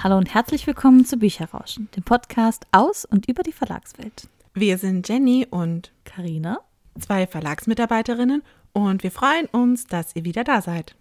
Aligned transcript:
Hallo 0.00 0.16
und 0.16 0.32
herzlich 0.32 0.64
willkommen 0.68 1.04
zu 1.04 1.16
Bücherrauschen, 1.16 1.88
dem 1.96 2.04
Podcast 2.04 2.68
aus 2.70 3.04
und 3.04 3.28
über 3.28 3.42
die 3.42 3.50
Verlagswelt. 3.50 4.28
Wir 4.54 4.78
sind 4.78 5.08
Jenny 5.08 5.44
und 5.50 5.90
Karina, 6.04 6.60
zwei 7.00 7.26
Verlagsmitarbeiterinnen 7.26 8.44
und 8.72 9.02
wir 9.02 9.10
freuen 9.10 9.46
uns, 9.46 9.88
dass 9.88 10.14
ihr 10.14 10.24
wieder 10.24 10.44
da 10.44 10.62
seid. 10.62 10.94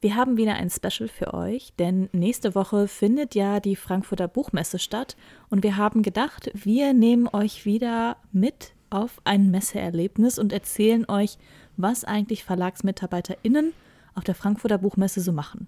Wir 0.00 0.14
haben 0.14 0.36
wieder 0.36 0.54
ein 0.54 0.70
Special 0.70 1.08
für 1.08 1.34
euch, 1.34 1.72
denn 1.80 2.08
nächste 2.12 2.54
Woche 2.54 2.86
findet 2.86 3.34
ja 3.34 3.58
die 3.58 3.74
Frankfurter 3.74 4.28
Buchmesse 4.28 4.78
statt 4.78 5.16
und 5.48 5.64
wir 5.64 5.76
haben 5.76 6.02
gedacht, 6.02 6.48
wir 6.54 6.92
nehmen 6.92 7.26
euch 7.26 7.64
wieder 7.64 8.16
mit 8.30 8.74
auf 8.90 9.20
ein 9.24 9.50
Messeerlebnis 9.50 10.38
und 10.38 10.52
erzählen 10.52 11.04
euch, 11.10 11.36
was 11.76 12.04
eigentlich 12.04 12.44
VerlagsmitarbeiterInnen 12.44 13.72
auf 14.14 14.22
der 14.22 14.36
Frankfurter 14.36 14.78
Buchmesse 14.78 15.20
so 15.20 15.32
machen. 15.32 15.66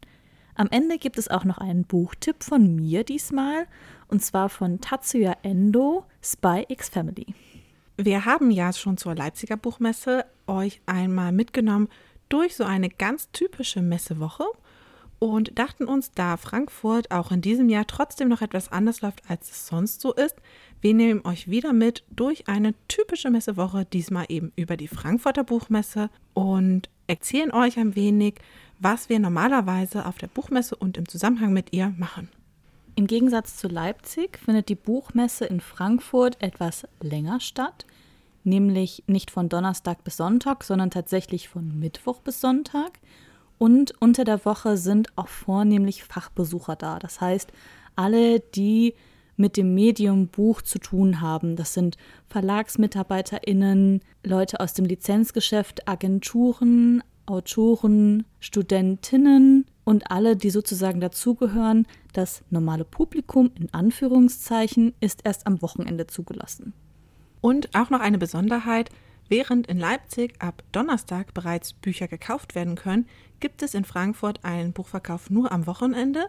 Am 0.59 0.67
Ende 0.73 0.98
gibt 0.98 1.19
es 1.19 1.29
auch 1.29 1.45
noch 1.45 1.59
einen 1.59 1.85
Buchtipp 1.85 2.43
von 2.43 2.75
mir 2.75 3.05
diesmal, 3.05 3.69
und 4.09 4.25
zwar 4.25 4.49
von 4.49 4.80
Tatsuya 4.80 5.37
Endo, 5.45 6.05
Spy 6.21 6.65
X 6.66 6.89
Family. 6.89 7.27
Wir 7.97 8.25
haben 8.25 8.51
ja 8.51 8.73
schon 8.73 8.97
zur 8.97 9.15
Leipziger 9.15 9.57
Buchmesse 9.57 10.25
euch 10.49 10.80
einmal 10.85 11.30
mitgenommen 11.30 11.87
durch 12.29 12.57
so 12.57 12.65
eine 12.65 12.89
ganz 12.89 13.30
typische 13.30 13.83
Messewoche 13.83 14.47
und 15.21 15.57
dachten 15.61 15.85
uns, 15.85 16.11
da 16.11 16.37
Frankfurt 16.37 17.13
auch 17.13 17.30
in 17.30 17.41
diesem 17.41 17.69
Jahr 17.69 17.87
trotzdem 17.87 18.29
noch 18.29 18.43
etwas 18.43 18.73
anders 18.73 19.01
läuft, 19.01 19.30
als 19.30 19.52
es 19.52 19.69
sonst 19.69 20.01
so 20.01 20.13
ist, 20.13 20.35
wir 20.80 20.93
nehmen 20.93 21.25
euch 21.25 21.49
wieder 21.49 21.73
mit 21.73 22.02
durch 22.11 22.49
eine 22.49 22.75
typische 22.88 23.30
Messewoche, 23.30 23.85
diesmal 23.85 24.27
eben 24.29 24.52
über 24.57 24.77
die 24.77 24.88
Frankfurter 24.88 25.45
Buchmesse 25.45 26.11
und 26.35 26.91
erzählen 27.07 27.52
euch 27.52 27.79
ein 27.79 27.95
wenig, 27.95 28.41
was 28.78 29.09
wir 29.09 29.18
normalerweise 29.18 30.07
auf 30.07 30.18
der 30.18 30.29
Buchmesse 30.29 30.76
und 30.76 30.96
im 30.96 31.09
Zusammenhang 31.09 31.52
mit 31.52 31.73
ihr 31.73 31.93
machen. 31.96 32.29
Im 32.95 33.07
Gegensatz 33.07 33.57
zu 33.57 33.68
Leipzig 33.68 34.38
findet 34.38 34.68
die 34.68 34.74
Buchmesse 34.74 35.45
in 35.45 35.60
Frankfurt 35.60 36.43
etwas 36.43 36.87
länger 37.01 37.40
statt, 37.40 37.87
nämlich 38.45 39.04
nicht 39.07 39.30
von 39.30 39.48
Donnerstag 39.48 40.02
bis 40.02 40.16
Sonntag, 40.16 40.65
sondern 40.65 40.90
tatsächlich 40.90 41.48
von 41.48 41.79
Mittwoch 41.79 42.20
bis 42.20 42.40
Sonntag. 42.40 42.98
Und 43.59 43.93
unter 44.01 44.24
der 44.24 44.45
Woche 44.45 44.76
sind 44.76 45.16
auch 45.16 45.29
vornehmlich 45.29 46.04
Fachbesucher 46.04 46.76
da. 46.76 46.98
Das 46.98 47.20
heißt, 47.20 47.52
alle, 47.95 48.40
die 48.40 48.95
mit 49.37 49.57
dem 49.57 49.74
Medium 49.74 50.26
Buch 50.26 50.63
zu 50.63 50.79
tun 50.79 51.20
haben. 51.20 51.54
Das 51.54 51.73
sind 51.73 51.96
VerlagsmitarbeiterInnen, 52.29 54.01
Leute 54.24 54.60
aus 54.60 54.74
dem 54.74 54.85
Lizenzgeschäft, 54.85 55.88
Agenturen, 55.88 57.02
Autoren, 57.29 58.24
Studentinnen 58.40 59.66
und 59.84 60.10
alle, 60.10 60.37
die 60.37 60.51
sozusagen 60.51 61.01
dazugehören. 61.01 61.87
Das 62.12 62.43
normale 62.51 62.85
Publikum 62.85 63.51
in 63.54 63.73
Anführungszeichen 63.73 64.94
ist 65.00 65.20
erst 65.25 65.47
am 65.47 65.60
Wochenende 65.62 66.06
zugelassen. 66.06 66.72
Und 67.41 67.75
auch 67.75 67.91
noch 67.91 68.00
eine 68.00 68.19
Besonderheit, 68.19 68.91
während 69.28 69.66
in 69.66 69.78
Leipzig 69.78 70.41
ab 70.41 70.62
Donnerstag 70.72 71.34
bereits 71.34 71.75
Bücher 71.75 72.09
gekauft 72.09 72.54
werden 72.54 72.76
können, 72.76 73.06
gibt 73.41 73.62
es 73.62 73.75
in 73.75 73.84
Frankfurt 73.84 74.44
einen 74.44 74.72
Buchverkauf 74.72 75.31
nur 75.31 75.53
am 75.53 75.66
Wochenende. 75.66 76.26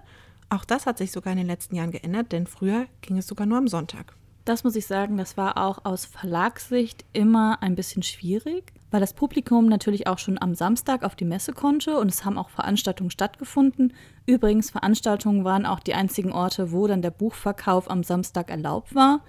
Auch 0.50 0.66
das 0.66 0.86
hat 0.86 0.98
sich 0.98 1.12
sogar 1.12 1.32
in 1.32 1.38
den 1.38 1.48
letzten 1.48 1.76
Jahren 1.76 1.92
geändert, 1.92 2.32
denn 2.32 2.46
früher 2.46 2.88
ging 3.02 3.18
es 3.18 3.28
sogar 3.28 3.48
nur 3.48 3.58
am 3.58 3.68
Sonntag. 3.68 4.16
Das 4.50 4.64
muss 4.64 4.76
ich 4.76 4.88
sagen, 4.88 5.16
das 5.16 5.38
war 5.38 5.60
auch 5.60 5.86
aus 5.86 6.06
Verlagssicht 6.06 7.06
immer 7.14 7.62
ein 7.62 7.76
bisschen 7.76 8.02
schwierig, 8.02 8.74
weil 8.90 9.00
das 9.00 9.14
Publikum 9.14 9.68
natürlich 9.68 10.08
auch 10.08 10.18
schon 10.18 10.42
am 10.42 10.56
Samstag 10.56 11.04
auf 11.04 11.16
die 11.16 11.24
Messe 11.24 11.54
konnte 11.54 12.00
und 12.00 12.10
es 12.10 12.26
haben 12.26 12.40
auch 12.40 12.50
Veranstaltungen 12.50 13.12
stattgefunden. 13.12 13.94
Übrigens, 14.26 14.72
Veranstaltungen 14.72 15.44
waren 15.44 15.68
auch 15.68 15.80
die 15.80 15.94
einzigen 15.94 16.32
Orte, 16.32 16.72
wo 16.72 16.88
dann 16.88 17.04
der 17.04 17.12
Buchverkauf 17.12 17.92
am 17.92 18.02
Samstag 18.02 18.50
erlaubt 18.50 18.96
war. 18.96 19.24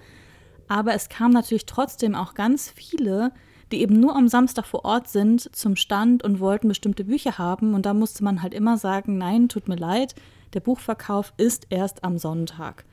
Aber 0.67 0.95
es 0.95 1.07
kamen 1.07 1.35
natürlich 1.35 1.67
trotzdem 1.67 2.15
auch 2.15 2.33
ganz 2.33 2.71
viele, 2.71 3.31
die 3.71 3.81
eben 3.81 3.99
nur 3.99 4.15
am 4.15 4.27
Samstag 4.27 4.65
vor 4.65 4.85
Ort 4.85 5.07
sind 5.07 5.55
zum 5.55 5.75
Stand 5.75 6.23
und 6.23 6.39
wollten 6.39 6.67
bestimmte 6.67 7.03
Bücher 7.03 7.37
haben. 7.37 7.75
Und 7.75 7.85
da 7.85 7.93
musste 7.93 8.23
man 8.23 8.41
halt 8.41 8.55
immer 8.55 8.77
sagen, 8.77 9.19
nein, 9.19 9.49
tut 9.49 9.67
mir 9.67 9.75
leid, 9.75 10.15
der 10.55 10.61
Buchverkauf 10.61 11.31
ist 11.37 11.67
erst 11.69 12.03
am 12.03 12.17
Sonntag. 12.17 12.85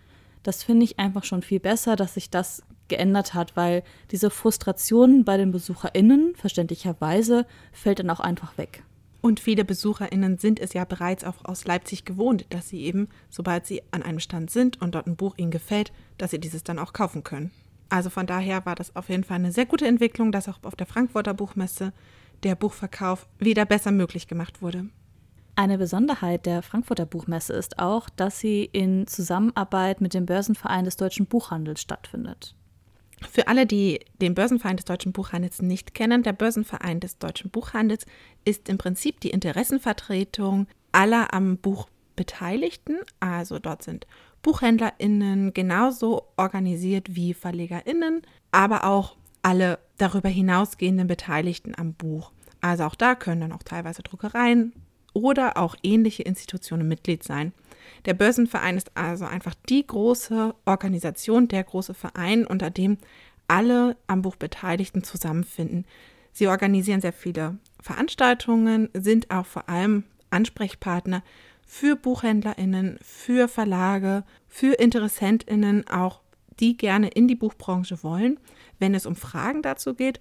Das 0.42 0.62
finde 0.62 0.84
ich 0.84 0.98
einfach 0.98 1.24
schon 1.24 1.42
viel 1.42 1.60
besser, 1.60 1.96
dass 1.96 2.14
sich 2.14 2.30
das 2.30 2.62
geändert 2.88 3.34
hat, 3.34 3.56
weil 3.56 3.82
diese 4.10 4.30
Frustration 4.30 5.24
bei 5.24 5.36
den 5.36 5.52
BesucherInnen, 5.52 6.34
verständlicherweise, 6.36 7.46
fällt 7.72 7.98
dann 7.98 8.10
auch 8.10 8.20
einfach 8.20 8.56
weg. 8.56 8.82
Und 9.20 9.40
viele 9.40 9.64
BesucherInnen 9.64 10.38
sind 10.38 10.60
es 10.60 10.72
ja 10.72 10.84
bereits 10.84 11.24
auch 11.24 11.44
aus 11.44 11.64
Leipzig 11.64 12.04
gewohnt, 12.04 12.46
dass 12.50 12.68
sie 12.68 12.82
eben, 12.82 13.08
sobald 13.30 13.66
sie 13.66 13.82
an 13.90 14.02
einem 14.02 14.20
Stand 14.20 14.50
sind 14.50 14.80
und 14.80 14.94
dort 14.94 15.06
ein 15.06 15.16
Buch 15.16 15.34
ihnen 15.36 15.50
gefällt, 15.50 15.92
dass 16.18 16.30
sie 16.30 16.38
dieses 16.38 16.62
dann 16.62 16.78
auch 16.78 16.92
kaufen 16.92 17.24
können. 17.24 17.50
Also 17.88 18.10
von 18.10 18.26
daher 18.26 18.64
war 18.64 18.74
das 18.74 18.94
auf 18.94 19.08
jeden 19.08 19.24
Fall 19.24 19.36
eine 19.36 19.52
sehr 19.52 19.66
gute 19.66 19.86
Entwicklung, 19.86 20.30
dass 20.30 20.48
auch 20.48 20.58
auf 20.62 20.76
der 20.76 20.86
Frankfurter 20.86 21.34
Buchmesse 21.34 21.92
der 22.42 22.54
Buchverkauf 22.54 23.26
wieder 23.38 23.64
besser 23.64 23.90
möglich 23.90 24.28
gemacht 24.28 24.62
wurde. 24.62 24.86
Eine 25.58 25.76
Besonderheit 25.76 26.46
der 26.46 26.62
Frankfurter 26.62 27.04
Buchmesse 27.04 27.52
ist 27.52 27.80
auch, 27.80 28.08
dass 28.10 28.38
sie 28.38 28.62
in 28.64 29.08
Zusammenarbeit 29.08 30.00
mit 30.00 30.14
dem 30.14 30.24
Börsenverein 30.24 30.84
des 30.84 30.96
deutschen 30.96 31.26
Buchhandels 31.26 31.80
stattfindet. 31.80 32.54
Für 33.28 33.48
alle, 33.48 33.66
die 33.66 33.98
den 34.22 34.36
Börsenverein 34.36 34.76
des 34.76 34.84
deutschen 34.84 35.10
Buchhandels 35.10 35.60
nicht 35.60 35.94
kennen, 35.94 36.22
der 36.22 36.32
Börsenverein 36.32 37.00
des 37.00 37.18
deutschen 37.18 37.50
Buchhandels 37.50 38.06
ist 38.44 38.68
im 38.68 38.78
Prinzip 38.78 39.18
die 39.18 39.30
Interessenvertretung 39.30 40.68
aller 40.92 41.34
am 41.34 41.56
Buch 41.56 41.88
Beteiligten. 42.14 42.98
Also 43.18 43.58
dort 43.58 43.82
sind 43.82 44.06
BuchhändlerInnen 44.42 45.54
genauso 45.54 46.28
organisiert 46.36 47.16
wie 47.16 47.34
VerlegerInnen, 47.34 48.22
aber 48.52 48.84
auch 48.84 49.16
alle 49.42 49.80
darüber 49.96 50.28
hinausgehenden 50.28 51.08
Beteiligten 51.08 51.74
am 51.76 51.94
Buch. 51.94 52.30
Also 52.60 52.84
auch 52.84 52.94
da 52.94 53.16
können 53.16 53.40
dann 53.40 53.52
auch 53.52 53.64
teilweise 53.64 54.04
Druckereien, 54.04 54.72
oder 55.18 55.56
auch 55.56 55.74
ähnliche 55.82 56.22
Institutionen 56.22 56.86
Mitglied 56.86 57.24
sein. 57.24 57.52
Der 58.04 58.14
Börsenverein 58.14 58.76
ist 58.76 58.96
also 58.96 59.24
einfach 59.24 59.54
die 59.68 59.84
große 59.84 60.54
Organisation, 60.64 61.48
der 61.48 61.64
große 61.64 61.94
Verein, 61.94 62.46
unter 62.46 62.70
dem 62.70 62.98
alle 63.48 63.96
am 64.06 64.22
Buch 64.22 64.36
Beteiligten 64.36 65.02
zusammenfinden. 65.02 65.84
Sie 66.32 66.46
organisieren 66.46 67.00
sehr 67.00 67.12
viele 67.12 67.58
Veranstaltungen, 67.82 68.90
sind 68.94 69.30
auch 69.30 69.46
vor 69.46 69.68
allem 69.68 70.04
Ansprechpartner 70.30 71.24
für 71.66 71.96
Buchhändlerinnen, 71.96 72.98
für 73.02 73.48
Verlage, 73.48 74.24
für 74.46 74.74
Interessentinnen, 74.74 75.88
auch 75.88 76.20
die 76.60 76.76
gerne 76.76 77.08
in 77.08 77.26
die 77.26 77.34
Buchbranche 77.34 78.02
wollen, 78.02 78.38
wenn 78.78 78.94
es 78.94 79.06
um 79.06 79.16
Fragen 79.16 79.62
dazu 79.62 79.94
geht. 79.94 80.20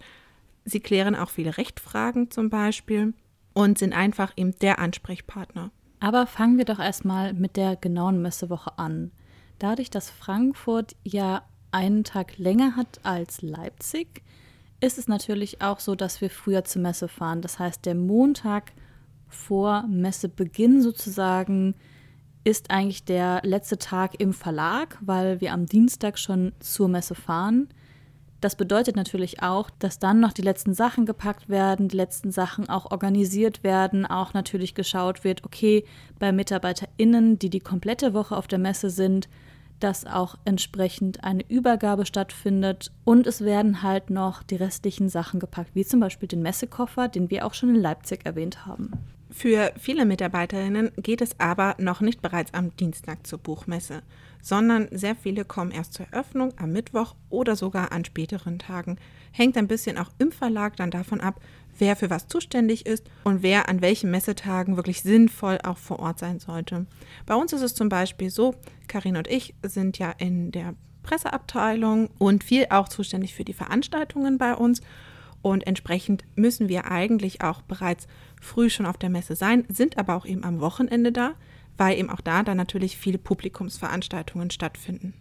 Sie 0.65 0.79
klären 0.79 1.15
auch 1.15 1.29
viele 1.29 1.57
Rechtfragen 1.57 2.31
zum 2.31 2.49
Beispiel 2.49 3.13
und 3.57 3.79
sind 3.79 3.91
einfach 3.91 4.34
eben 4.35 4.53
der 4.59 4.78
Ansprechpartner. 4.78 5.72
Aber 6.00 6.28
fangen 6.28 6.59
wir 6.59 6.66
doch 6.66 6.78
erstmal 6.78 7.34
mit 7.34 7.57
der 7.57 7.75
genauen 7.75 8.22
Messewoche 8.22 8.78
an. 8.78 9.09
Dadurch, 9.57 9.90
dass 9.90 10.12
Frankfurt 10.12 10.95
ja 11.03 11.41
einen 11.72 12.03
Tag 12.03 12.38
länger 12.38 12.75
hat 12.75 13.00
als 13.01 13.41
Leipzig, 13.41 14.22
ist 14.79 15.00
es 15.00 15.07
natürlich 15.07 15.59
auch 15.63 15.79
so, 15.79 15.95
dass 15.95 16.22
wir 16.22 16.29
früher 16.29 16.66
zur 16.66 16.84
Messe 16.84 17.07
fahren. 17.07 17.41
Das 17.41 17.57
heißt, 17.57 17.84
der 17.88 17.95
Montag 17.95 18.73
vor 19.28 19.85
Messebeginn 19.88 20.84
sozusagen 20.84 21.74
ist 22.44 22.69
eigentlich 22.69 23.06
der 23.06 23.41
letzte 23.44 23.79
Tag 23.79 24.19
im 24.19 24.34
Verlag, 24.34 25.00
weil 25.01 25.41
wir 25.41 25.51
am 25.51 25.66
Dienstag 25.66 26.19
schon 26.19 26.51
zur 26.59 26.89
Messe 26.89 27.16
fahren. 27.16 27.69
Das 28.39 28.55
bedeutet 28.55 28.95
natürlich 28.95 29.41
auch, 29.41 29.69
dass 29.79 29.97
dann 29.97 30.19
noch 30.19 30.31
die 30.31 30.43
letzten 30.43 30.73
Sachen 30.73 31.05
gepackt 31.05 31.49
werden, 31.49 31.87
die 31.87 31.97
letzten 31.97 32.31
Sachen 32.31 32.69
auch 32.69 32.91
organisiert 32.91 33.63
werden, 33.63 34.06
auch 34.06 34.33
natürlich 34.33 34.75
geschaut 34.75 35.23
wird, 35.23 35.44
okay, 35.44 35.85
bei 36.19 36.31
MitarbeiterInnen, 36.31 37.39
die 37.39 37.50
die 37.50 37.59
komplette 37.59 38.13
Woche 38.13 38.38
auf 38.38 38.47
der 38.47 38.59
Messe 38.59 38.91
sind, 38.91 39.27
dass 39.79 40.06
auch 40.06 40.35
entsprechend 40.45 41.23
eine 41.23 41.44
Übergabe 41.50 42.06
stattfindet 42.06 42.91
und 43.03 43.27
es 43.27 43.41
werden 43.41 43.83
halt 43.83 44.09
noch 44.09 44.44
die 44.44 44.56
restlichen 44.56 45.09
Sachen 45.09 45.39
gepackt, 45.39 45.71
wie 45.73 45.85
zum 45.85 46.00
Beispiel 46.00 46.27
den 46.27 46.41
Messekoffer, 46.41 47.07
den 47.07 47.29
wir 47.29 47.45
auch 47.45 47.53
schon 47.53 47.69
in 47.69 47.81
Leipzig 47.81 48.25
erwähnt 48.25 48.65
haben. 48.65 48.91
Für 49.38 49.72
viele 49.78 50.06
Mitarbeiterinnen 50.06 50.94
geht 50.98 51.22
es 51.22 51.39
aber 51.39 51.75
noch 51.78 52.01
nicht 52.01 52.24
bereits 52.24 52.56
am 52.56 52.75
Dienstag 52.75 53.28
zur 53.28 53.38
Buchmesse, 53.38 54.01
sondern 54.42 54.88
sehr 54.89 55.16
viele 55.16 55.45
kommen 55.45 55.69
erst 55.69 55.94
zur 55.94 56.07
Eröffnung 56.07 56.56
am 56.57 56.72
Mittwoch 56.72 57.13
oder 57.30 57.56
sogar 57.56 57.92
an 57.92 58.04
späteren 58.04 58.57
Tagen. 58.57 58.98
Hängt 59.31 59.56
ein 59.56 59.68
bisschen 59.68 60.00
auch 60.00 60.10
im 60.18 60.31
Verlag 60.31 60.75
dann 60.78 60.89
davon 60.89 61.22
ab, 61.22 61.39
wer 61.78 61.95
für 61.95 62.10
was 62.10 62.28
zuständig 62.28 62.88
ist 62.88 63.04
und 63.25 63.44
wer 63.44 63.69
an 63.69 63.81
welchen 63.81 64.10
Messetagen 64.10 64.75
wirklich 64.75 65.04
sinnvoll 65.04 65.60
auch 65.63 65.78
vor 65.78 66.00
Ort 66.00 66.18
sein 66.18 66.39
sollte. 66.39 66.88
Bei 67.28 67.36
uns 67.36 67.54
ist 67.54 67.62
es 67.62 67.75
zum 67.75 67.89
Beispiel 67.89 68.31
so, 68.31 68.56
Karin 68.88 69.18
und 69.18 69.28
ich 69.28 69.54
sind 69.62 70.00
ja 70.00 70.16
in 70.18 70.50
der 70.50 70.74
Presseabteilung 71.04 72.10
und 72.18 72.44
viel 72.44 72.66
auch 72.72 72.89
zuständig 72.89 73.36
für 73.36 73.45
die 73.45 73.54
Veranstaltungen 73.54 74.39
bei 74.39 74.56
uns. 74.56 74.81
Und 75.42 75.66
entsprechend 75.66 76.24
müssen 76.36 76.68
wir 76.69 76.92
eigentlich 76.92 77.42
auch 77.42 77.62
bereits 77.62 78.07
früh 78.42 78.69
schon 78.69 78.86
auf 78.86 78.98
der 78.98 79.10
Messe 79.10 79.36
sein, 79.36 79.66
sind 79.69 79.98
aber 79.98 80.16
auch 80.16 80.25
eben 80.25 80.44
am 80.44 80.60
Wochenende 80.60 81.12
da, 81.12 81.36
weil 81.78 81.98
eben 81.98 82.10
auch 82.10 82.22
da 82.22 82.44
dann 82.44 82.57
natürlich 82.57 82.98
viele 82.98 83.18
Publikumsveranstaltungen 83.18 84.51
stattfinden. 84.51 85.13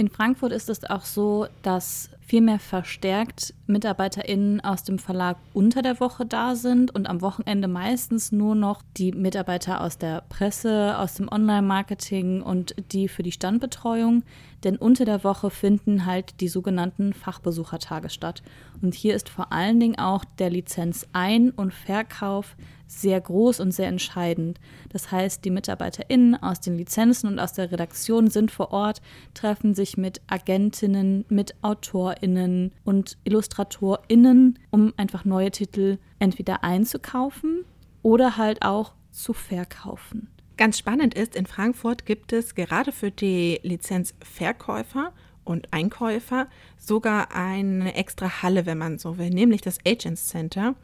In 0.00 0.08
Frankfurt 0.08 0.52
ist 0.52 0.70
es 0.70 0.88
auch 0.88 1.04
so, 1.04 1.46
dass 1.60 2.08
viel 2.22 2.40
mehr 2.40 2.58
verstärkt 2.58 3.52
MitarbeiterInnen 3.66 4.62
aus 4.62 4.82
dem 4.82 4.98
Verlag 4.98 5.36
unter 5.52 5.82
der 5.82 6.00
Woche 6.00 6.24
da 6.24 6.54
sind 6.56 6.90
und 6.94 7.06
am 7.06 7.20
Wochenende 7.20 7.68
meistens 7.68 8.32
nur 8.32 8.54
noch 8.54 8.80
die 8.96 9.12
Mitarbeiter 9.12 9.82
aus 9.82 9.98
der 9.98 10.22
Presse, 10.30 10.96
aus 10.96 11.16
dem 11.16 11.28
Online-Marketing 11.30 12.40
und 12.40 12.74
die 12.92 13.08
für 13.08 13.22
die 13.22 13.30
Standbetreuung. 13.30 14.22
Denn 14.64 14.76
unter 14.76 15.04
der 15.04 15.22
Woche 15.22 15.50
finden 15.50 16.06
halt 16.06 16.40
die 16.40 16.48
sogenannten 16.48 17.12
Fachbesuchertage 17.12 18.08
statt. 18.08 18.42
Und 18.80 18.94
hier 18.94 19.14
ist 19.14 19.28
vor 19.28 19.52
allen 19.52 19.80
Dingen 19.80 19.98
auch 19.98 20.24
der 20.38 20.48
Lizenz-Ein- 20.48 21.50
und 21.50 21.74
Verkauf 21.74 22.56
sehr 22.90 23.20
groß 23.20 23.60
und 23.60 23.72
sehr 23.72 23.86
entscheidend. 23.86 24.58
Das 24.90 25.12
heißt, 25.12 25.44
die 25.44 25.50
MitarbeiterInnen 25.50 26.34
aus 26.42 26.60
den 26.60 26.76
Lizenzen 26.76 27.28
und 27.28 27.38
aus 27.38 27.52
der 27.52 27.70
Redaktion 27.70 28.28
sind 28.28 28.50
vor 28.50 28.72
Ort, 28.72 29.00
treffen 29.32 29.74
sich 29.74 29.96
mit 29.96 30.20
Agentinnen, 30.26 31.24
mit 31.28 31.54
AutorInnen 31.62 32.72
und 32.84 33.16
IllustratorInnen, 33.24 34.58
um 34.70 34.92
einfach 34.96 35.24
neue 35.24 35.52
Titel 35.52 35.98
entweder 36.18 36.64
einzukaufen 36.64 37.64
oder 38.02 38.36
halt 38.36 38.62
auch 38.62 38.92
zu 39.12 39.32
verkaufen. 39.32 40.28
Ganz 40.56 40.76
spannend 40.76 41.14
ist, 41.14 41.36
in 41.36 41.46
Frankfurt 41.46 42.04
gibt 42.06 42.32
es 42.32 42.54
gerade 42.54 42.92
für 42.92 43.10
die 43.10 43.60
Lizenzverkäufer 43.62 45.12
und 45.44 45.72
Einkäufer 45.72 46.48
sogar 46.76 47.34
eine 47.34 47.94
extra 47.94 48.42
Halle, 48.42 48.66
wenn 48.66 48.78
man 48.78 48.98
so 48.98 49.16
will, 49.16 49.30
nämlich 49.30 49.62
das 49.62 49.78
Agents 49.86 50.28
Center 50.28 50.74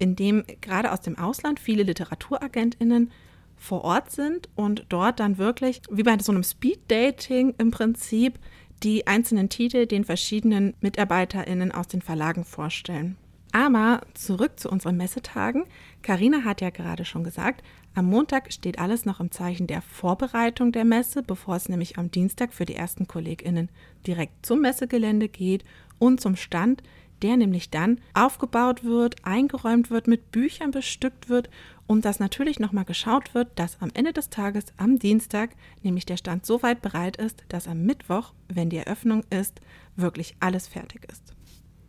in 0.00 0.16
dem 0.16 0.44
gerade 0.60 0.90
aus 0.90 1.02
dem 1.02 1.16
Ausland 1.18 1.60
viele 1.60 1.84
Literaturagentinnen 1.84 3.12
vor 3.56 3.84
Ort 3.84 4.10
sind 4.10 4.48
und 4.56 4.86
dort 4.88 5.20
dann 5.20 5.38
wirklich, 5.38 5.82
wie 5.90 6.02
bei 6.02 6.18
so 6.18 6.32
einem 6.32 6.42
Speed-Dating 6.42 7.54
im 7.58 7.70
Prinzip, 7.70 8.38
die 8.82 9.06
einzelnen 9.06 9.50
Titel 9.50 9.86
den 9.86 10.04
verschiedenen 10.04 10.74
MitarbeiterInnen 10.80 11.70
aus 11.70 11.86
den 11.86 12.00
Verlagen 12.00 12.44
vorstellen. 12.44 13.16
Aber 13.52 14.00
zurück 14.14 14.58
zu 14.58 14.70
unseren 14.70 14.96
Messetagen. 14.96 15.64
Karina 16.02 16.44
hat 16.44 16.62
ja 16.62 16.70
gerade 16.70 17.04
schon 17.04 17.24
gesagt, 17.24 17.62
am 17.94 18.06
Montag 18.06 18.52
steht 18.52 18.78
alles 18.78 19.04
noch 19.04 19.20
im 19.20 19.32
Zeichen 19.32 19.66
der 19.66 19.82
Vorbereitung 19.82 20.72
der 20.72 20.84
Messe, 20.84 21.22
bevor 21.22 21.56
es 21.56 21.68
nämlich 21.68 21.98
am 21.98 22.10
Dienstag 22.10 22.54
für 22.54 22.64
die 22.64 22.76
ersten 22.76 23.08
KollegInnen 23.08 23.68
direkt 24.06 24.46
zum 24.46 24.60
Messegelände 24.60 25.28
geht 25.28 25.64
und 25.98 26.20
zum 26.20 26.36
Stand, 26.36 26.82
der 27.22 27.36
nämlich 27.36 27.70
dann 27.70 28.00
aufgebaut 28.14 28.84
wird, 28.84 29.24
eingeräumt 29.24 29.90
wird, 29.90 30.06
mit 30.06 30.30
Büchern 30.30 30.70
bestückt 30.70 31.28
wird 31.28 31.50
und 31.86 32.04
dass 32.04 32.20
natürlich 32.20 32.60
nochmal 32.60 32.84
geschaut 32.84 33.34
wird, 33.34 33.48
dass 33.58 33.80
am 33.80 33.90
Ende 33.94 34.12
des 34.12 34.30
Tages, 34.30 34.66
am 34.76 34.98
Dienstag, 34.98 35.50
nämlich 35.82 36.06
der 36.06 36.16
Stand 36.16 36.46
so 36.46 36.62
weit 36.62 36.82
bereit 36.82 37.16
ist, 37.16 37.44
dass 37.48 37.68
am 37.68 37.82
Mittwoch, 37.82 38.32
wenn 38.48 38.70
die 38.70 38.78
Eröffnung 38.78 39.24
ist, 39.30 39.60
wirklich 39.96 40.36
alles 40.40 40.68
fertig 40.68 41.06
ist. 41.10 41.34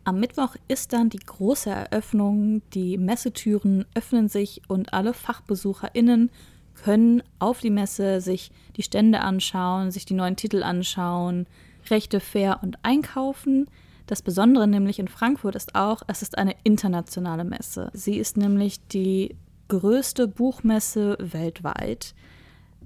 Am 0.04 0.18
Mittwoch 0.18 0.56
ist 0.66 0.92
dann 0.92 1.10
die 1.10 1.20
große 1.20 1.70
Eröffnung, 1.70 2.62
die 2.74 2.98
Messetüren 2.98 3.84
öffnen 3.94 4.28
sich 4.28 4.62
und 4.66 4.92
alle 4.92 5.14
FachbesucherInnen 5.14 6.30
können 6.74 7.22
auf 7.38 7.60
die 7.60 7.70
Messe 7.70 8.20
sich 8.20 8.50
die 8.76 8.82
Stände 8.82 9.20
anschauen, 9.20 9.90
sich 9.90 10.04
die 10.04 10.14
neuen 10.14 10.36
Titel 10.36 10.62
anschauen, 10.64 11.46
Rechte 11.90 12.20
fair 12.20 12.60
und 12.62 12.78
einkaufen. 12.82 13.68
Das 14.06 14.22
Besondere 14.22 14.66
nämlich 14.66 14.98
in 14.98 15.08
Frankfurt 15.08 15.54
ist 15.54 15.74
auch, 15.74 16.02
es 16.06 16.22
ist 16.22 16.38
eine 16.38 16.54
internationale 16.64 17.44
Messe. 17.44 17.90
Sie 17.92 18.18
ist 18.18 18.36
nämlich 18.36 18.86
die 18.88 19.36
größte 19.68 20.28
Buchmesse 20.28 21.16
weltweit. 21.20 22.14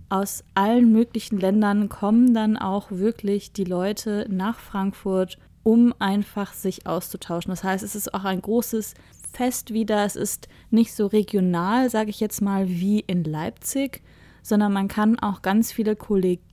Aus 0.08 0.44
allen 0.54 0.92
möglichen 0.92 1.38
Ländern 1.38 1.88
kommen 1.88 2.32
dann 2.32 2.56
auch 2.56 2.90
wirklich 2.90 3.52
die 3.52 3.64
Leute 3.64 4.26
nach 4.30 4.60
Frankfurt, 4.60 5.38
um 5.64 5.92
einfach 5.98 6.52
sich 6.52 6.86
auszutauschen. 6.86 7.50
Das 7.50 7.64
heißt, 7.64 7.82
es 7.82 7.96
ist 7.96 8.14
auch 8.14 8.24
ein 8.24 8.40
großes 8.40 8.94
Fest 9.32 9.72
wieder. 9.72 10.04
Es 10.04 10.14
ist 10.14 10.48
nicht 10.70 10.94
so 10.94 11.06
regional, 11.06 11.90
sage 11.90 12.10
ich 12.10 12.20
jetzt 12.20 12.40
mal, 12.40 12.68
wie 12.68 13.00
in 13.00 13.24
Leipzig, 13.24 14.02
sondern 14.42 14.72
man 14.72 14.86
kann 14.86 15.18
auch 15.18 15.42
ganz 15.42 15.72
viele 15.72 15.96
Kolleginnen, 15.96 16.46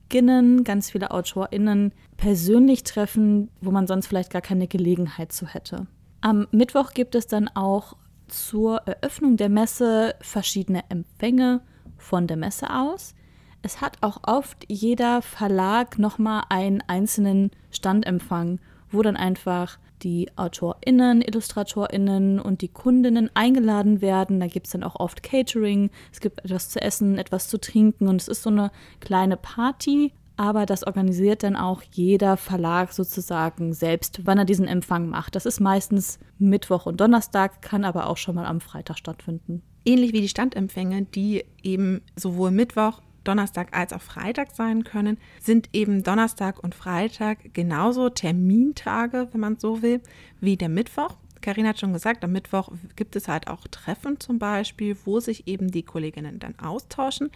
ganz 0.64 0.90
viele 0.90 1.10
AutorInnen 1.10 1.92
persönlich 2.16 2.84
treffen, 2.84 3.50
wo 3.60 3.70
man 3.70 3.86
sonst 3.86 4.06
vielleicht 4.06 4.30
gar 4.30 4.42
keine 4.42 4.68
Gelegenheit 4.68 5.32
zu 5.32 5.46
hätte. 5.46 5.86
Am 6.20 6.46
Mittwoch 6.52 6.92
gibt 6.94 7.14
es 7.14 7.26
dann 7.26 7.48
auch 7.48 7.96
zur 8.28 8.78
Eröffnung 8.86 9.36
der 9.36 9.48
Messe 9.48 10.14
verschiedene 10.20 10.82
Empfänge 10.88 11.60
von 11.98 12.26
der 12.26 12.36
Messe 12.36 12.70
aus. 12.70 13.14
Es 13.62 13.80
hat 13.80 13.98
auch 14.02 14.20
oft 14.26 14.64
jeder 14.68 15.22
Verlag 15.22 15.98
nochmal 15.98 16.44
einen 16.48 16.82
einzelnen 16.86 17.50
Standempfang, 17.70 18.60
wo 18.90 19.02
dann 19.02 19.16
einfach 19.16 19.78
die 20.04 20.28
AutorInnen, 20.36 21.22
IllustratorInnen 21.22 22.38
und 22.38 22.60
die 22.60 22.68
Kundinnen 22.68 23.30
eingeladen 23.34 24.00
werden. 24.00 24.38
Da 24.38 24.46
gibt 24.46 24.66
es 24.66 24.72
dann 24.72 24.84
auch 24.84 25.00
oft 25.00 25.22
Catering, 25.22 25.90
es 26.12 26.20
gibt 26.20 26.44
etwas 26.44 26.68
zu 26.68 26.80
essen, 26.80 27.18
etwas 27.18 27.48
zu 27.48 27.58
trinken 27.58 28.06
und 28.06 28.20
es 28.20 28.28
ist 28.28 28.42
so 28.42 28.50
eine 28.50 28.70
kleine 29.00 29.36
Party, 29.36 30.12
aber 30.36 30.66
das 30.66 30.86
organisiert 30.86 31.42
dann 31.42 31.56
auch 31.56 31.82
jeder 31.92 32.36
Verlag 32.36 32.92
sozusagen 32.92 33.72
selbst, 33.72 34.20
wann 34.24 34.38
er 34.38 34.44
diesen 34.44 34.66
Empfang 34.66 35.08
macht. 35.08 35.36
Das 35.36 35.46
ist 35.46 35.60
meistens 35.60 36.18
Mittwoch 36.38 36.86
und 36.86 37.00
Donnerstag, 37.00 37.62
kann 37.62 37.84
aber 37.84 38.08
auch 38.08 38.16
schon 38.16 38.34
mal 38.34 38.46
am 38.46 38.60
Freitag 38.60 38.98
stattfinden. 38.98 39.62
Ähnlich 39.84 40.12
wie 40.12 40.20
die 40.20 40.28
Standempfänge, 40.28 41.02
die 41.02 41.44
eben 41.62 42.02
sowohl 42.16 42.50
Mittwoch, 42.50 43.00
Donnerstag 43.24 43.76
als 43.76 43.92
auch 43.92 44.00
Freitag 44.00 44.54
sein 44.54 44.84
können, 44.84 45.18
sind 45.40 45.68
eben 45.72 46.02
Donnerstag 46.02 46.62
und 46.62 46.74
Freitag 46.74 47.54
genauso 47.54 48.10
Termintage, 48.10 49.28
wenn 49.32 49.40
man 49.40 49.58
so 49.58 49.82
will, 49.82 50.00
wie 50.40 50.56
der 50.56 50.68
Mittwoch. 50.68 51.16
Karina 51.40 51.70
hat 51.70 51.80
schon 51.80 51.92
gesagt, 51.92 52.24
am 52.24 52.32
Mittwoch 52.32 52.70
gibt 52.96 53.16
es 53.16 53.28
halt 53.28 53.48
auch 53.48 53.66
Treffen 53.68 54.18
zum 54.18 54.38
Beispiel, 54.38 54.96
wo 55.04 55.20
sich 55.20 55.46
eben 55.46 55.70
die 55.70 55.82
Kolleginnen 55.82 56.38
dann 56.38 56.58
austauschen. 56.58 57.30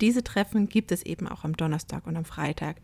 Diese 0.00 0.22
Treffen 0.22 0.68
gibt 0.68 0.92
es 0.92 1.02
eben 1.02 1.28
auch 1.28 1.44
am 1.44 1.56
Donnerstag 1.56 2.06
und 2.06 2.16
am 2.16 2.24
Freitag. 2.24 2.76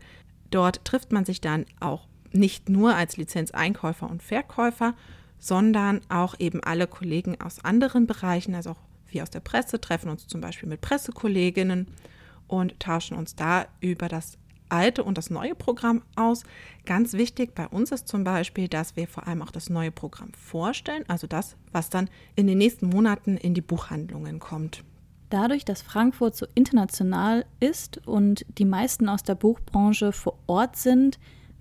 Dort 0.49 0.83
trifft 0.85 1.11
man 1.11 1.25
sich 1.25 1.39
dann 1.39 1.65
auch 1.79 2.07
nicht 2.31 2.69
nur 2.69 2.95
als 2.95 3.17
Lizenzeinkäufer 3.17 4.09
und 4.09 4.23
Verkäufer, 4.23 4.95
sondern 5.37 6.01
auch 6.09 6.35
eben 6.39 6.63
alle 6.63 6.87
Kollegen 6.87 7.39
aus 7.41 7.63
anderen 7.63 8.07
Bereichen, 8.07 8.55
also 8.55 8.71
auch 8.71 8.79
wir 9.09 9.23
aus 9.23 9.29
der 9.29 9.39
Presse, 9.39 9.81
treffen 9.81 10.09
uns 10.09 10.27
zum 10.27 10.41
Beispiel 10.41 10.69
mit 10.69 10.81
Pressekolleginnen 10.81 11.87
und 12.51 12.79
tauschen 12.79 13.17
uns 13.17 13.35
da 13.35 13.65
über 13.79 14.07
das 14.07 14.37
alte 14.71 15.03
und 15.03 15.17
das 15.17 15.29
neue 15.29 15.55
Programm 15.55 16.01
aus. 16.15 16.43
Ganz 16.85 17.13
wichtig 17.13 17.53
bei 17.53 17.67
uns 17.67 17.91
ist 17.91 18.07
zum 18.07 18.23
Beispiel, 18.23 18.67
dass 18.67 18.95
wir 18.95 19.07
vor 19.07 19.27
allem 19.27 19.41
auch 19.41 19.51
das 19.51 19.69
neue 19.69 19.91
Programm 19.91 20.31
vorstellen, 20.33 21.03
also 21.07 21.27
das, 21.27 21.57
was 21.71 21.89
dann 21.89 22.09
in 22.35 22.47
den 22.47 22.57
nächsten 22.57 22.87
Monaten 22.87 23.37
in 23.37 23.53
die 23.53 23.61
Buchhandlungen 23.61 24.39
kommt. 24.39 24.83
Dadurch, 25.29 25.63
dass 25.63 25.81
Frankfurt 25.81 26.35
so 26.35 26.45
international 26.55 27.45
ist 27.59 28.05
und 28.05 28.45
die 28.57 28.65
meisten 28.65 29.07
aus 29.07 29.23
der 29.23 29.35
Buchbranche 29.35 30.11
vor 30.11 30.37
Ort 30.47 30.75
sind, 30.75 31.19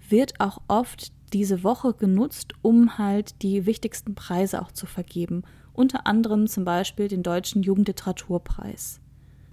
wird 0.09 0.41
auch 0.41 0.61
oft 0.67 1.13
diese 1.33 1.63
Woche 1.63 1.95
genutzt, 1.95 2.55
um 2.63 2.99
halt 2.99 3.43
die 3.43 3.67
wichtigsten 3.67 4.17
Preise 4.17 4.61
auch 4.61 4.73
zu 4.73 4.87
vergeben. 4.87 5.45
Unter 5.73 6.07
anderem 6.09 6.49
zum 6.49 6.65
Beispiel 6.65 7.07
den 7.07 7.23
Deutschen 7.23 7.63
Jugendliteraturpreis. 7.63 9.01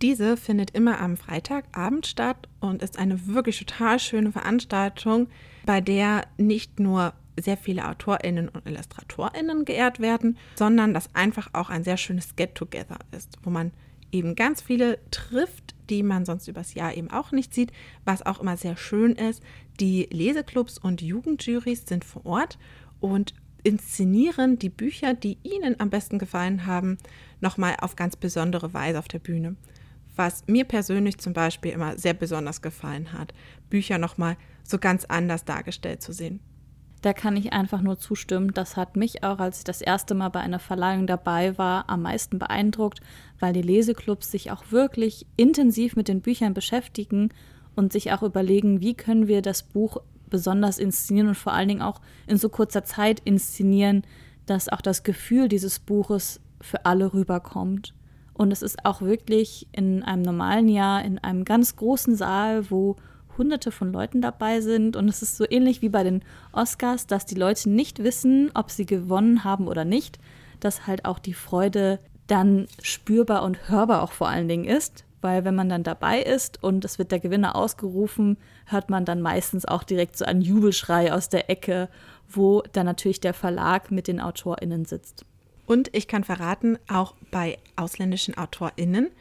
Diese 0.02 0.38
findet 0.38 0.72
immer 0.72 1.00
am 1.00 1.18
Freitagabend 1.18 2.06
statt 2.06 2.48
und 2.60 2.84
ist 2.84 3.00
eine 3.00 3.28
wirklich 3.28 3.58
total 3.58 4.00
schöne 4.00 4.32
Veranstaltung, 4.32 5.28
bei 5.66 5.82
der 5.82 6.28
nicht 6.38 6.80
nur 6.80 7.14
sehr 7.40 7.58
viele 7.58 7.88
AutorInnen 7.88 8.50
und 8.50 8.68
IllustratorInnen 8.68 9.66
geehrt 9.66 10.00
werden, 10.00 10.38
sondern 10.56 10.94
das 10.94 11.14
einfach 11.16 11.50
auch 11.54 11.70
ein 11.70 11.84
sehr 11.84 11.98
schönes 11.98 12.36
Get-Together 12.36 12.98
ist, 13.12 13.38
wo 13.44 13.50
man 13.50 13.72
eben 14.12 14.36
ganz 14.36 14.62
viele 14.62 15.00
trifft, 15.12 15.76
die 15.90 16.04
man 16.04 16.26
sonst 16.26 16.48
übers 16.48 16.74
Jahr 16.74 16.96
eben 16.96 17.10
auch 17.12 17.32
nicht 17.32 17.54
sieht, 17.54 17.72
was 18.06 18.26
auch 18.26 18.40
immer 18.40 18.58
sehr 18.58 18.78
schön 18.78 19.14
ist. 19.14 19.42
Die 19.80 20.08
Leseclubs 20.12 20.78
und 20.78 21.02
Jugendjurys 21.02 21.86
sind 21.86 22.06
vor 22.06 22.26
Ort 22.26 22.58
und 23.00 23.34
inszenieren 23.64 24.60
die 24.60 24.70
Bücher, 24.70 25.14
die 25.14 25.38
ihnen 25.44 25.80
am 25.80 25.90
besten 25.90 26.20
gefallen 26.20 26.66
haben, 26.66 26.98
nochmal 27.42 27.76
auf 27.82 27.96
ganz 27.96 28.16
besondere 28.16 28.74
Weise 28.74 29.00
auf 29.00 29.08
der 29.08 29.20
Bühne. 29.20 29.56
Was 30.18 30.44
mir 30.48 30.66
persönlich 30.66 31.20
zum 31.20 31.32
Beispiel 31.32 31.72
immer 31.72 31.98
sehr 31.98 32.14
besonders 32.14 32.62
gefallen 32.62 33.14
hat, 33.14 33.34
Bücher 33.70 33.98
nochmal 33.98 34.36
so 34.64 34.78
ganz 34.78 35.06
anders 35.06 35.46
dargestellt 35.46 36.02
zu 36.02 36.12
sehen. 36.12 36.42
Da 37.02 37.14
kann 37.14 37.38
ich 37.38 37.54
einfach 37.54 37.82
nur 37.82 38.00
zustimmen. 38.00 38.54
Das 38.54 38.76
hat 38.76 38.96
mich 38.96 39.24
auch, 39.24 39.40
als 39.40 39.60
ich 39.60 39.64
das 39.64 39.82
erste 39.82 40.16
Mal 40.16 40.30
bei 40.30 40.40
einer 40.40 40.60
Verleihung 40.60 41.06
dabei 41.06 41.58
war, 41.58 41.90
am 41.90 42.02
meisten 42.02 42.40
beeindruckt, 42.40 43.00
weil 43.40 43.54
die 43.54 43.62
Leseclubs 43.62 44.32
sich 44.32 44.52
auch 44.52 44.72
wirklich 44.72 45.28
intensiv 45.38 45.96
mit 45.96 46.08
den 46.08 46.22
Büchern 46.22 46.56
beschäftigen 46.56 47.30
und 47.76 47.94
sich 47.94 48.12
auch 48.12 48.24
überlegen, 48.24 48.82
wie 48.82 48.96
können 48.96 49.28
wir 49.28 49.44
das 49.44 49.62
Buch 49.62 49.98
besonders 50.30 50.80
inszenieren 50.80 51.30
und 51.30 51.36
vor 51.36 51.54
allen 51.54 51.68
Dingen 51.68 51.82
auch 51.82 52.02
in 52.26 52.38
so 52.38 52.50
kurzer 52.50 52.84
Zeit 52.84 53.22
inszenieren, 53.22 54.02
dass 54.48 54.68
auch 54.68 54.82
das 54.82 55.04
Gefühl 55.04 55.48
dieses 55.48 55.80
Buches 55.80 56.42
für 56.60 56.86
alle 56.86 57.14
rüberkommt. 57.14 57.94
Und 58.38 58.52
es 58.52 58.62
ist 58.62 58.86
auch 58.86 59.02
wirklich 59.02 59.68
in 59.72 60.04
einem 60.04 60.22
normalen 60.22 60.70
Jahr, 60.70 61.04
in 61.04 61.18
einem 61.18 61.44
ganz 61.44 61.76
großen 61.76 62.16
Saal, 62.16 62.70
wo 62.70 62.96
hunderte 63.36 63.72
von 63.72 63.92
Leuten 63.92 64.22
dabei 64.22 64.62
sind. 64.62 64.96
Und 64.96 65.10
es 65.10 65.24
ist 65.24 65.38
so 65.38 65.46
ähnlich 65.50 65.82
wie 65.82 65.90
bei 65.90 66.04
den 66.04 66.24
Oscars, 66.52 67.08
dass 67.08 67.26
die 67.26 67.36
Leute 67.36 67.70
nicht 67.70 68.04
wissen, 68.04 68.52
ob 68.54 68.70
sie 68.70 68.86
gewonnen 68.86 69.44
haben 69.44 69.68
oder 69.68 69.86
nicht. 69.86 70.20
Dass 70.60 70.86
halt 70.86 71.06
auch 71.06 71.18
die 71.18 71.34
Freude 71.34 72.00
dann 72.28 72.68
spürbar 72.82 73.44
und 73.44 73.70
hörbar 73.70 74.04
auch 74.04 74.12
vor 74.12 74.28
allen 74.28 74.48
Dingen 74.48 74.66
ist. 74.66 75.04
Weil 75.22 75.44
wenn 75.44 75.56
man 75.56 75.70
dann 75.70 75.82
dabei 75.82 76.22
ist 76.22 76.64
und 76.64 76.86
es 76.86 77.00
wird 77.00 77.12
der 77.12 77.20
Gewinner 77.20 77.56
ausgerufen, 77.56 78.38
hört 78.68 78.92
man 78.92 79.04
dann 79.04 79.20
meistens 79.20 79.66
auch 79.66 79.82
direkt 79.82 80.16
so 80.16 80.26
einen 80.26 80.42
Jubelschrei 80.42 81.12
aus 81.12 81.30
der 81.30 81.50
Ecke, 81.50 81.90
wo 82.30 82.62
dann 82.74 82.86
natürlich 82.86 83.20
der 83.20 83.34
Verlag 83.34 83.90
mit 83.90 84.08
den 84.08 84.22
AutorInnen 84.22 84.86
sitzt. 84.86 85.26
Und 85.68 85.94
ich 85.94 86.08
kann 86.08 86.24
verraten, 86.24 86.80
auch 86.88 87.14
bei 87.30 87.60
ausländischen 87.76 88.38
AutorInnen 88.38 89.12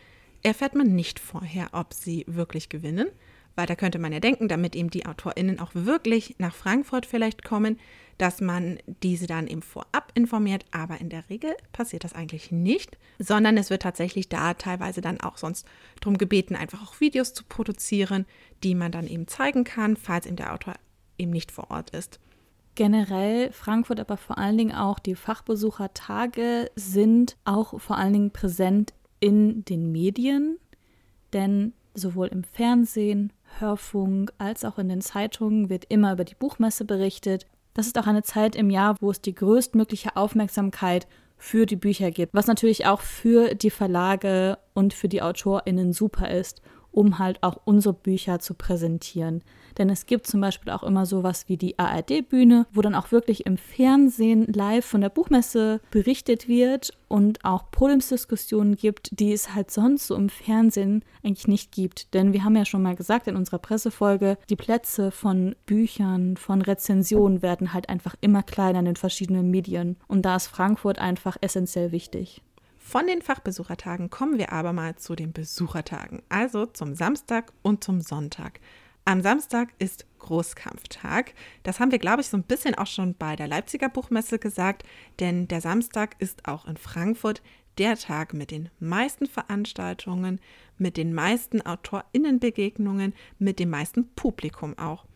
erfährt 0.45 0.77
man 0.77 0.95
nicht 0.95 1.19
vorher, 1.19 1.71
ob 1.73 1.93
sie 1.93 2.25
wirklich 2.29 2.69
gewinnen, 2.69 3.09
weil 3.57 3.67
da 3.67 3.75
könnte 3.75 3.99
man 3.99 4.13
ja 4.13 4.21
denken, 4.21 4.47
damit 4.47 4.77
eben 4.77 4.89
die 4.89 5.07
AutorInnen 5.07 5.59
auch 5.59 5.73
wirklich 5.75 6.37
nach 6.39 6.55
Frankfurt 6.55 7.05
vielleicht 7.05 7.43
kommen, 7.43 7.81
dass 8.17 8.41
man 8.41 8.79
diese 9.03 9.27
dann 9.27 9.49
eben 9.49 9.63
vorab 9.63 10.13
informiert. 10.15 10.65
Aber 10.71 11.01
in 11.01 11.09
der 11.09 11.29
Regel 11.29 11.53
passiert 11.73 12.05
das 12.05 12.13
eigentlich 12.13 12.53
nicht, 12.53 12.97
sondern 13.19 13.57
es 13.57 13.69
wird 13.69 13.83
tatsächlich 13.83 14.29
da 14.29 14.55
teilweise 14.55 15.01
dann 15.01 15.21
auch 15.21 15.39
sonst 15.39 15.67
darum 16.01 16.17
gebeten, 16.17 16.55
einfach 16.55 16.81
auch 16.81 17.01
Videos 17.01 17.35
zu 17.35 17.43
produzieren, 17.43 18.25
die 18.63 18.77
man 18.77 18.93
dann 18.93 19.09
eben 19.09 19.27
zeigen 19.27 19.65
kann, 19.65 19.97
falls 19.97 20.27
eben 20.27 20.37
der 20.37 20.55
Autor 20.55 20.75
eben 21.19 21.33
nicht 21.33 21.51
vor 21.51 21.73
Ort 21.73 21.91
ist. 21.91 22.21
Generell 22.77 23.51
Frankfurt, 23.53 24.01
aber 24.01 24.19
vor 24.19 24.37
allen 24.37 24.59
Dingen 24.59 24.75
auch 24.75 24.99
die 24.99 25.15
Fachbesuchertage 25.15 26.71
sind 26.77 27.39
auch 27.47 27.81
vor 27.81 27.97
allen 27.97 28.13
Dingen 28.13 28.31
präsent 28.33 28.93
in 29.19 29.65
den 29.65 29.91
Medien, 29.91 30.59
denn 31.33 31.73
sowohl 31.95 32.27
im 32.29 32.45
Fernsehen, 32.45 33.33
Hörfunk 33.59 34.31
als 34.37 34.63
auch 34.67 34.79
in 34.79 34.91
den 34.91 35.01
Zeitungen 35.01 35.71
wird 35.71 35.87
immer 35.89 36.13
über 36.13 36.25
die 36.25 36.35
Buchmesse 36.35 36.85
berichtet. 36.85 37.47
Das 37.73 37.87
ist 37.87 37.99
auch 37.99 38.07
eine 38.07 38.23
Zeit 38.23 38.55
im 38.55 38.69
Jahr, 38.69 38.97
wo 39.01 39.11
es 39.11 39.23
die 39.23 39.35
größtmögliche 39.35 40.15
Aufmerksamkeit 40.15 41.07
für 41.39 41.65
die 41.65 41.77
Bücher 41.77 42.11
gibt, 42.11 42.35
was 42.35 42.47
natürlich 42.47 42.85
auch 42.85 43.01
für 43.01 43.55
die 43.55 43.71
Verlage 43.71 44.59
und 44.75 44.93
für 44.93 45.09
die 45.09 45.23
AutorInnen 45.23 45.95
super 45.95 46.31
ist 46.31 46.61
um 46.97 47.19
halt 47.19 47.43
auch 47.43 47.61
unsere 47.65 47.93
Bücher 47.93 48.39
zu 48.39 48.55
präsentieren. 48.55 49.43
Denn 49.77 49.91
es 49.91 50.07
gibt 50.07 50.27
zum 50.27 50.41
Beispiel 50.41 50.73
auch 50.73 50.83
immer 50.83 51.05
sowas 51.05 51.45
wie 51.47 51.59
die 51.59 51.79
ARD-Bühne, 51.79 52.67
wo 52.73 52.81
dann 52.81 52.95
auch 52.95 53.13
wirklich 53.13 53.45
im 53.45 53.59
Fernsehen 53.59 54.47
live 54.51 54.87
von 54.87 55.03
der 55.03 55.11
Buchmesse 55.11 55.83
berichtet 55.91 56.49
wird 56.49 56.97
und 57.09 57.45
auch 57.45 57.71
Podiumsdiskussionen 57.71 58.77
gibt, 58.77 59.11
die 59.21 59.35
es 59.35 59.55
halt 59.55 59.71
sonst 59.71 60.07
so 60.07 60.15
im 60.15 60.31
Fernsehen 60.31 61.05
eigentlich 61.23 61.49
nicht 61.49 61.71
gibt. 61.71 62.15
Denn 62.15 62.33
wir 62.33 62.45
haben 62.45 62.57
ja 62.57 62.65
schon 62.65 62.83
mal 62.83 62.97
gesagt 62.97 63.27
in 63.27 63.37
unserer 63.37 63.59
Pressefolge, 63.59 64.39
die 64.49 64.57
Plätze 64.57 65.11
von 65.11 65.55
Büchern, 65.67 66.39
von 66.39 66.63
Rezensionen 66.63 67.43
werden 67.43 67.75
halt 67.75 67.91
einfach 67.91 68.15
immer 68.23 68.43
kleiner 68.43 68.79
in 68.79 68.87
den 68.87 68.97
verschiedenen 68.97 69.51
Medien. 69.51 69.97
Und 70.09 70.23
da 70.23 70.37
ist 70.37 70.47
Frankfurt 70.47 70.99
einfach 70.99 71.37
essentiell 71.43 71.93
wichtig. 71.93 72.43
Von 72.89 73.09
den 73.09 73.21
Fachbesuchertagen 73.21 74.11
kommen 74.11 74.39
wir 74.39 74.53
aber 74.53 74.73
mal 74.73 74.95
zu 74.95 75.17
den 75.17 75.33
Besuchertagen, 75.33 76.23
also 76.29 76.67
zum 76.67 76.95
Samstag 76.95 77.53
und 77.63 77.83
zum 77.83 78.01
Sonntag. 78.01 78.61
Am 79.05 79.23
Samstag 79.23 79.71
ist 79.81 80.07
Großkampftag. 80.21 81.35
Das 81.65 81.81
haben 81.81 81.91
wir, 81.91 81.99
glaube 81.99 82.21
ich, 82.21 82.29
so 82.29 82.37
ein 82.37 82.45
bisschen 82.45 82.77
auch 82.77 82.87
schon 82.87 83.17
bei 83.17 83.35
der 83.35 83.49
Leipziger 83.49 83.89
Buchmesse 83.89 84.39
gesagt, 84.39 84.85
denn 85.19 85.49
der 85.49 85.61
Samstag 85.61 86.15
ist 86.21 86.47
auch 86.47 86.65
in 86.69 86.77
Frankfurt 86.77 87.43
der 87.77 87.97
Tag 87.97 88.35
mit 88.35 88.53
den 88.53 88.71
meisten 88.79 89.27
Veranstaltungen, 89.27 90.41
mit 90.79 90.97
den 90.97 91.13
meisten 91.13 91.63
Autorinnenbegegnungen, 91.63 93.15
mit 93.41 93.59
dem 93.59 93.71
meisten 93.71 94.15
Publikum 94.15 94.79
auch. 94.79 95.07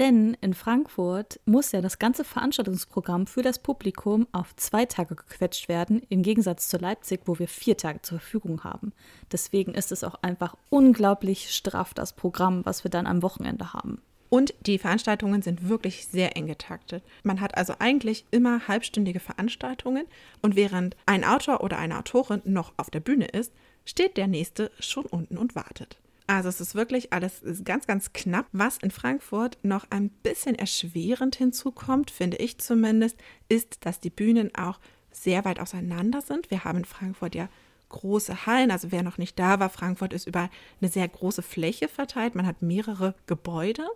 Denn 0.00 0.34
in 0.40 0.54
Frankfurt 0.54 1.40
muss 1.44 1.72
ja 1.72 1.82
das 1.82 1.98
ganze 1.98 2.24
Veranstaltungsprogramm 2.24 3.26
für 3.26 3.42
das 3.42 3.58
Publikum 3.58 4.26
auf 4.32 4.56
zwei 4.56 4.86
Tage 4.86 5.14
gequetscht 5.14 5.68
werden, 5.68 6.00
im 6.08 6.22
Gegensatz 6.22 6.68
zu 6.68 6.78
Leipzig, 6.78 7.20
wo 7.26 7.38
wir 7.38 7.46
vier 7.46 7.76
Tage 7.76 8.00
zur 8.00 8.18
Verfügung 8.18 8.64
haben. 8.64 8.94
Deswegen 9.30 9.74
ist 9.74 9.92
es 9.92 10.02
auch 10.02 10.14
einfach 10.22 10.56
unglaublich 10.70 11.54
straff, 11.54 11.92
das 11.92 12.14
Programm, 12.14 12.64
was 12.64 12.82
wir 12.82 12.90
dann 12.90 13.06
am 13.06 13.20
Wochenende 13.20 13.74
haben. 13.74 14.00
Und 14.30 14.54
die 14.64 14.78
Veranstaltungen 14.78 15.42
sind 15.42 15.68
wirklich 15.68 16.06
sehr 16.06 16.34
eng 16.34 16.46
getaktet. 16.46 17.04
Man 17.22 17.42
hat 17.42 17.58
also 17.58 17.74
eigentlich 17.78 18.24
immer 18.30 18.68
halbstündige 18.68 19.20
Veranstaltungen 19.20 20.06
und 20.40 20.56
während 20.56 20.96
ein 21.04 21.24
Autor 21.24 21.62
oder 21.62 21.76
eine 21.76 21.98
Autorin 21.98 22.40
noch 22.46 22.72
auf 22.78 22.88
der 22.88 23.00
Bühne 23.00 23.26
ist, 23.26 23.52
steht 23.84 24.16
der 24.16 24.28
nächste 24.28 24.70
schon 24.78 25.04
unten 25.04 25.36
und 25.36 25.54
wartet. 25.54 25.98
Also 26.30 26.48
es 26.48 26.60
ist 26.60 26.76
wirklich 26.76 27.12
alles 27.12 27.42
ganz, 27.64 27.88
ganz 27.88 28.12
knapp. 28.12 28.46
Was 28.52 28.78
in 28.78 28.92
Frankfurt 28.92 29.58
noch 29.64 29.84
ein 29.90 30.10
bisschen 30.10 30.54
erschwerend 30.54 31.34
hinzukommt, 31.34 32.12
finde 32.12 32.36
ich 32.36 32.58
zumindest, 32.58 33.16
ist, 33.48 33.84
dass 33.84 33.98
die 33.98 34.10
Bühnen 34.10 34.54
auch 34.54 34.78
sehr 35.10 35.44
weit 35.44 35.58
auseinander 35.58 36.20
sind. 36.20 36.48
Wir 36.52 36.62
haben 36.62 36.78
in 36.78 36.84
Frankfurt 36.84 37.34
ja 37.34 37.48
große 37.88 38.46
Hallen. 38.46 38.70
Also 38.70 38.92
wer 38.92 39.02
noch 39.02 39.18
nicht 39.18 39.40
da 39.40 39.58
war, 39.58 39.70
Frankfurt 39.70 40.12
ist 40.12 40.28
über 40.28 40.50
eine 40.80 40.88
sehr 40.88 41.08
große 41.08 41.42
Fläche 41.42 41.88
verteilt. 41.88 42.36
Man 42.36 42.46
hat 42.46 42.62
mehrere 42.62 43.16
Gebäude, 43.26 43.88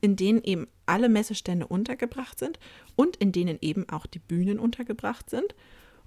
in 0.00 0.16
denen 0.16 0.42
eben 0.44 0.68
alle 0.86 1.10
Messestände 1.10 1.66
untergebracht 1.66 2.38
sind 2.38 2.58
und 2.94 3.16
in 3.16 3.32
denen 3.32 3.58
eben 3.60 3.86
auch 3.90 4.06
die 4.06 4.18
Bühnen 4.18 4.58
untergebracht 4.58 5.28
sind. 5.28 5.54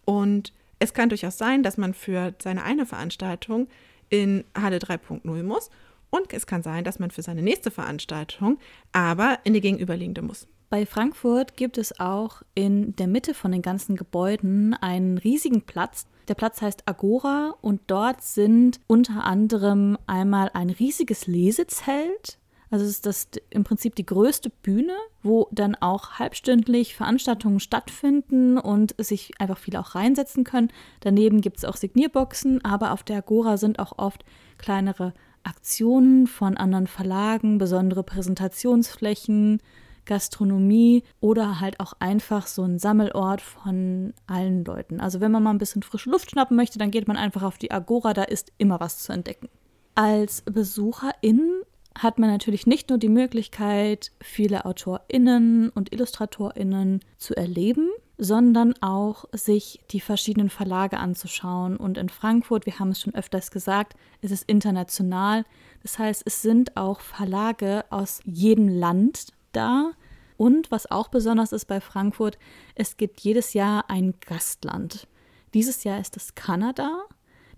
Und 0.04 0.52
es 0.80 0.96
kann 0.96 1.10
durchaus 1.10 1.38
sein, 1.38 1.62
dass 1.62 1.78
man 1.78 1.94
für 1.94 2.34
seine 2.42 2.64
eine 2.64 2.88
Veranstaltung 2.88 3.68
in 4.10 4.44
Halle 4.56 4.78
3.0 4.78 5.44
muss. 5.44 5.70
Und 6.10 6.34
es 6.34 6.48
kann 6.48 6.64
sein, 6.64 6.84
dass 6.84 7.00
man 7.00 7.12
für 7.12 7.22
seine 7.22 7.44
nächste 7.44 7.72
Veranstaltung 7.72 8.58
aber 8.92 9.40
in 9.44 9.54
die 9.54 9.62
gegenüberliegende 9.62 10.22
muss. 10.22 10.48
Bei 10.70 10.86
Frankfurt 10.86 11.56
gibt 11.56 11.78
es 11.78 12.00
auch 12.00 12.44
in 12.54 12.96
der 12.96 13.08
Mitte 13.08 13.34
von 13.34 13.52
den 13.52 13.62
ganzen 13.62 13.96
Gebäuden 13.96 14.76
einen 14.76 15.18
riesigen 15.18 15.64
Platz. 15.64 16.06
Der 16.28 16.36
Platz 16.36 16.62
heißt 16.62 16.88
Agora 16.88 17.56
und 17.62 17.82
dort 17.88 18.22
sind 18.22 18.80
unter 18.86 19.24
anderem 19.24 19.98
einmal 20.06 20.52
ein 20.54 20.70
riesiges 20.70 21.26
Lesezelt. 21.26 22.39
Also 22.72 22.86
es 22.86 22.92
ist 22.92 23.06
das 23.06 23.30
im 23.50 23.64
Prinzip 23.64 23.96
die 23.96 24.06
größte 24.06 24.50
Bühne, 24.50 24.94
wo 25.24 25.48
dann 25.52 25.76
auch 25.76 26.20
halbstündlich 26.20 26.96
Veranstaltungen 26.96 27.60
stattfinden 27.60 28.58
und 28.58 28.94
sich 28.98 29.32
einfach 29.40 29.58
viele 29.58 29.80
auch 29.80 29.96
reinsetzen 29.96 30.44
können. 30.44 30.72
Daneben 31.00 31.42
gibt 31.42 31.58
es 31.58 31.66
auch 31.66 31.78
Signierboxen, 31.78 32.64
aber 32.64 32.92
auf 32.92 33.04
der 33.04 33.18
Agora 33.18 33.58
sind 33.58 33.80
auch 33.80 33.98
oft 33.98 34.24
kleinere 34.58 35.14
Aktionen 35.44 36.28
von 36.28 36.58
anderen 36.58 36.88
Verlagen, 36.88 37.58
besondere 37.58 38.04
Präsentationsflächen, 38.04 39.62
Gastronomie 40.06 41.04
oder 41.22 41.60
halt 41.60 41.80
auch 41.80 41.94
einfach 42.00 42.48
so 42.48 42.64
ein 42.64 42.80
Sammelort 42.80 43.42
von 43.42 44.14
allen 44.28 44.66
Leuten. 44.66 45.00
Also 45.00 45.22
wenn 45.22 45.32
man 45.32 45.44
mal 45.44 45.52
ein 45.52 45.60
bisschen 45.60 45.84
frische 45.84 46.10
Luft 46.10 46.32
schnappen 46.32 46.58
möchte, 46.58 46.80
dann 46.80 46.92
geht 46.92 47.08
man 47.08 47.18
einfach 47.18 47.44
auf 47.44 47.58
die 47.58 47.72
Agora, 47.72 48.14
da 48.14 48.24
ist 48.24 48.52
immer 48.58 48.80
was 48.80 49.00
zu 49.00 49.14
entdecken. 49.14 49.50
Als 49.96 50.42
Besucherin 50.42 51.62
hat 51.98 52.20
man 52.20 52.30
natürlich 52.30 52.68
nicht 52.68 52.90
nur 52.90 52.98
die 52.98 53.10
Möglichkeit, 53.10 54.12
viele 54.22 54.66
AutorInnen 54.66 55.70
und 55.70 55.92
IllustratorInnen 55.92 57.02
zu 57.18 57.36
erleben, 57.36 57.90
sondern 58.18 58.74
auch 58.82 59.26
sich 59.32 59.80
die 59.92 60.02
verschiedenen 60.02 60.50
Verlage 60.50 60.98
anzuschauen. 60.98 61.78
Und 61.78 61.98
in 61.98 62.10
Frankfurt, 62.10 62.66
wir 62.66 62.80
haben 62.80 62.92
es 62.92 63.02
schon 63.02 63.16
öfters 63.16 63.50
gesagt, 63.50 63.96
ist 64.22 64.32
es 64.32 64.44
international. 64.44 65.46
Das 65.84 65.98
heißt, 65.98 66.24
es 66.26 66.42
sind 66.42 66.76
auch 66.78 67.00
Verlage 67.00 67.86
aus 67.90 68.22
jedem 68.26 68.68
Land 68.68 69.28
da. 69.54 69.92
Und 70.38 70.72
was 70.72 70.90
auch 70.92 71.08
besonders 71.10 71.52
ist 71.52 71.66
bei 71.66 71.82
Frankfurt, 71.82 72.38
es 72.76 72.98
gibt 72.98 73.22
jedes 73.22 73.54
Jahr 73.54 73.90
ein 73.90 74.14
Gastland. 74.26 75.08
Dieses 75.54 75.84
Jahr 75.84 76.00
ist 76.00 76.16
es 76.18 76.36
Kanada. 76.36 77.06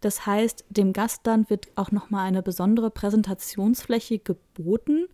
Das 0.02 0.26
heißt, 0.26 0.66
dem 0.70 0.94
Gastland 0.94 1.50
wird 1.50 1.70
auch 1.76 1.92
nochmal 1.92 2.28
eine 2.28 2.42
besondere 2.42 2.90
Präsentationsfläche 2.90 4.20
geboten, 4.20 5.06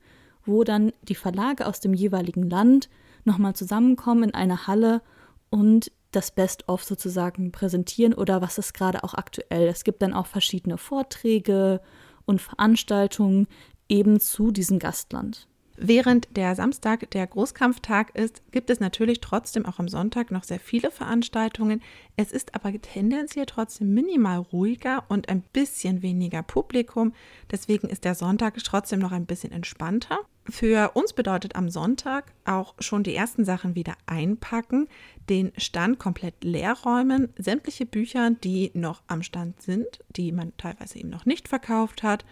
wo 0.45 0.63
dann 0.63 0.93
die 1.03 1.15
Verlage 1.15 1.67
aus 1.67 1.81
dem 1.81 1.93
jeweiligen 1.93 2.49
Land 2.49 2.89
nochmal 3.25 3.53
zusammenkommen 3.53 4.23
in 4.23 4.33
einer 4.33 4.65
Halle 4.65 5.01
und 5.49 5.91
das 6.11 6.31
Best-of 6.31 6.83
sozusagen 6.83 7.51
präsentieren 7.51 8.13
oder 8.13 8.41
was 8.41 8.57
ist 8.57 8.73
gerade 8.73 9.03
auch 9.03 9.13
aktuell. 9.13 9.67
Es 9.67 9.83
gibt 9.83 10.01
dann 10.01 10.13
auch 10.13 10.25
verschiedene 10.25 10.77
Vorträge 10.77 11.81
und 12.25 12.41
Veranstaltungen 12.41 13.47
eben 13.89 14.19
zu 14.21 14.51
diesem 14.51 14.79
Gastland. 14.79 15.47
Während 15.79 16.35
der 16.35 16.55
Samstag 16.55 17.11
der 17.11 17.27
Großkampftag 17.27 18.15
ist, 18.15 18.41
gibt 18.51 18.71
es 18.71 18.79
natürlich 18.79 19.21
trotzdem 19.21 19.63
auch 19.67 19.77
am 19.77 19.87
Sonntag 19.87 20.31
noch 20.31 20.43
sehr 20.43 20.59
viele 20.59 20.89
Veranstaltungen. 20.89 21.83
Es 22.15 22.31
ist 22.31 22.55
aber 22.55 22.73
tendenziell 22.81 23.45
trotzdem 23.45 23.93
minimal 23.93 24.39
ruhiger 24.39 25.03
und 25.07 25.29
ein 25.29 25.43
bisschen 25.53 26.01
weniger 26.01 26.41
Publikum. 26.41 27.13
Deswegen 27.51 27.89
ist 27.89 28.05
der 28.05 28.15
Sonntag 28.15 28.55
trotzdem 28.63 28.99
noch 28.99 29.11
ein 29.11 29.27
bisschen 29.27 29.51
entspannter. 29.51 30.17
Für 30.49 30.93
uns 30.95 31.13
bedeutet 31.13 31.55
am 31.55 31.69
Sonntag 31.69 32.33
auch 32.43 32.73
schon 32.79 33.03
die 33.03 33.13
ersten 33.13 33.45
Sachen 33.45 33.75
wieder 33.75 33.93
einpacken, 34.07 34.87
den 35.29 35.51
Stand 35.57 35.99
komplett 35.99 36.43
leer 36.43 36.73
räumen, 36.73 37.29
sämtliche 37.37 37.85
Bücher, 37.85 38.31
die 38.31 38.71
noch 38.73 39.03
am 39.05 39.21
Stand 39.21 39.61
sind, 39.61 39.85
die 40.15 40.31
man 40.31 40.57
teilweise 40.57 40.97
eben 40.97 41.09
noch 41.09 41.27
nicht 41.27 41.47
verkauft 41.47 42.01
hat 42.01 42.25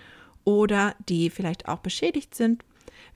oder 0.46 0.96
die 1.10 1.30
vielleicht 1.30 1.68
auch 1.68 1.80
beschädigt 1.80 2.34
sind, 2.34 2.64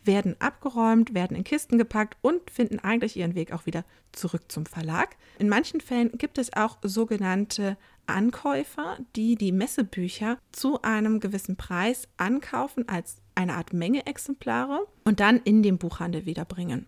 werden 0.03 0.35
abgeräumt, 0.39 1.13
werden 1.13 1.35
in 1.35 1.43
Kisten 1.43 1.77
gepackt 1.77 2.17
und 2.21 2.49
finden 2.49 2.79
eigentlich 2.79 3.15
ihren 3.17 3.35
Weg 3.35 3.51
auch 3.51 3.65
wieder 3.65 3.85
zurück 4.11 4.51
zum 4.51 4.65
Verlag. 4.65 5.15
In 5.37 5.49
manchen 5.49 5.81
Fällen 5.81 6.11
gibt 6.17 6.37
es 6.37 6.53
auch 6.53 6.77
sogenannte 6.81 7.77
Ankäufer, 8.07 8.97
die 9.15 9.35
die 9.35 9.51
Messebücher 9.51 10.37
zu 10.51 10.81
einem 10.81 11.19
gewissen 11.19 11.55
Preis 11.55 12.07
ankaufen 12.17 12.89
als 12.89 13.17
eine 13.35 13.53
Art 13.53 13.71
Menge 13.71 14.05
Exemplare 14.07 14.87
und 15.05 15.19
dann 15.19 15.37
in 15.37 15.63
den 15.63 15.77
Buchhandel 15.77 16.25
wiederbringen. 16.25 16.87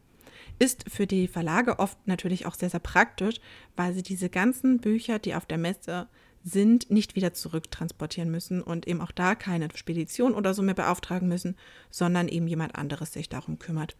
Ist 0.59 0.89
für 0.89 1.07
die 1.07 1.27
Verlage 1.27 1.79
oft 1.79 1.97
natürlich 2.07 2.45
auch 2.45 2.55
sehr, 2.55 2.69
sehr 2.69 2.79
praktisch, 2.79 3.39
weil 3.75 3.93
sie 3.93 4.03
diese 4.03 4.29
ganzen 4.29 4.79
Bücher, 4.79 5.19
die 5.19 5.35
auf 5.35 5.45
der 5.45 5.57
Messe 5.57 6.07
sind, 6.43 6.89
nicht 6.89 7.15
wieder 7.15 7.33
zurücktransportieren 7.33 8.31
müssen 8.31 8.61
und 8.61 8.87
eben 8.87 9.01
auch 9.01 9.11
da 9.11 9.35
keine 9.35 9.69
Spedition 9.75 10.33
oder 10.33 10.53
so 10.53 10.61
mehr 10.61 10.73
beauftragen 10.73 11.27
müssen, 11.27 11.55
sondern 11.89 12.27
eben 12.27 12.47
jemand 12.47 12.75
anderes 12.75 13.13
sich 13.13 13.29
darum 13.29 13.59
kümmert. 13.59 13.95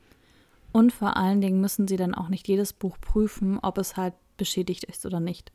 Und 0.71 0.93
vor 0.93 1.17
allen 1.17 1.41
Dingen 1.41 1.61
müssen 1.61 1.87
sie 1.87 1.97
dann 1.97 2.15
auch 2.15 2.29
nicht 2.29 2.47
jedes 2.47 2.73
Buch 2.73 2.97
prüfen, 2.99 3.59
ob 3.61 3.77
es 3.77 3.97
halt 3.97 4.13
beschädigt 4.37 4.85
ist 4.85 5.05
oder 5.05 5.19
nicht. 5.19 5.51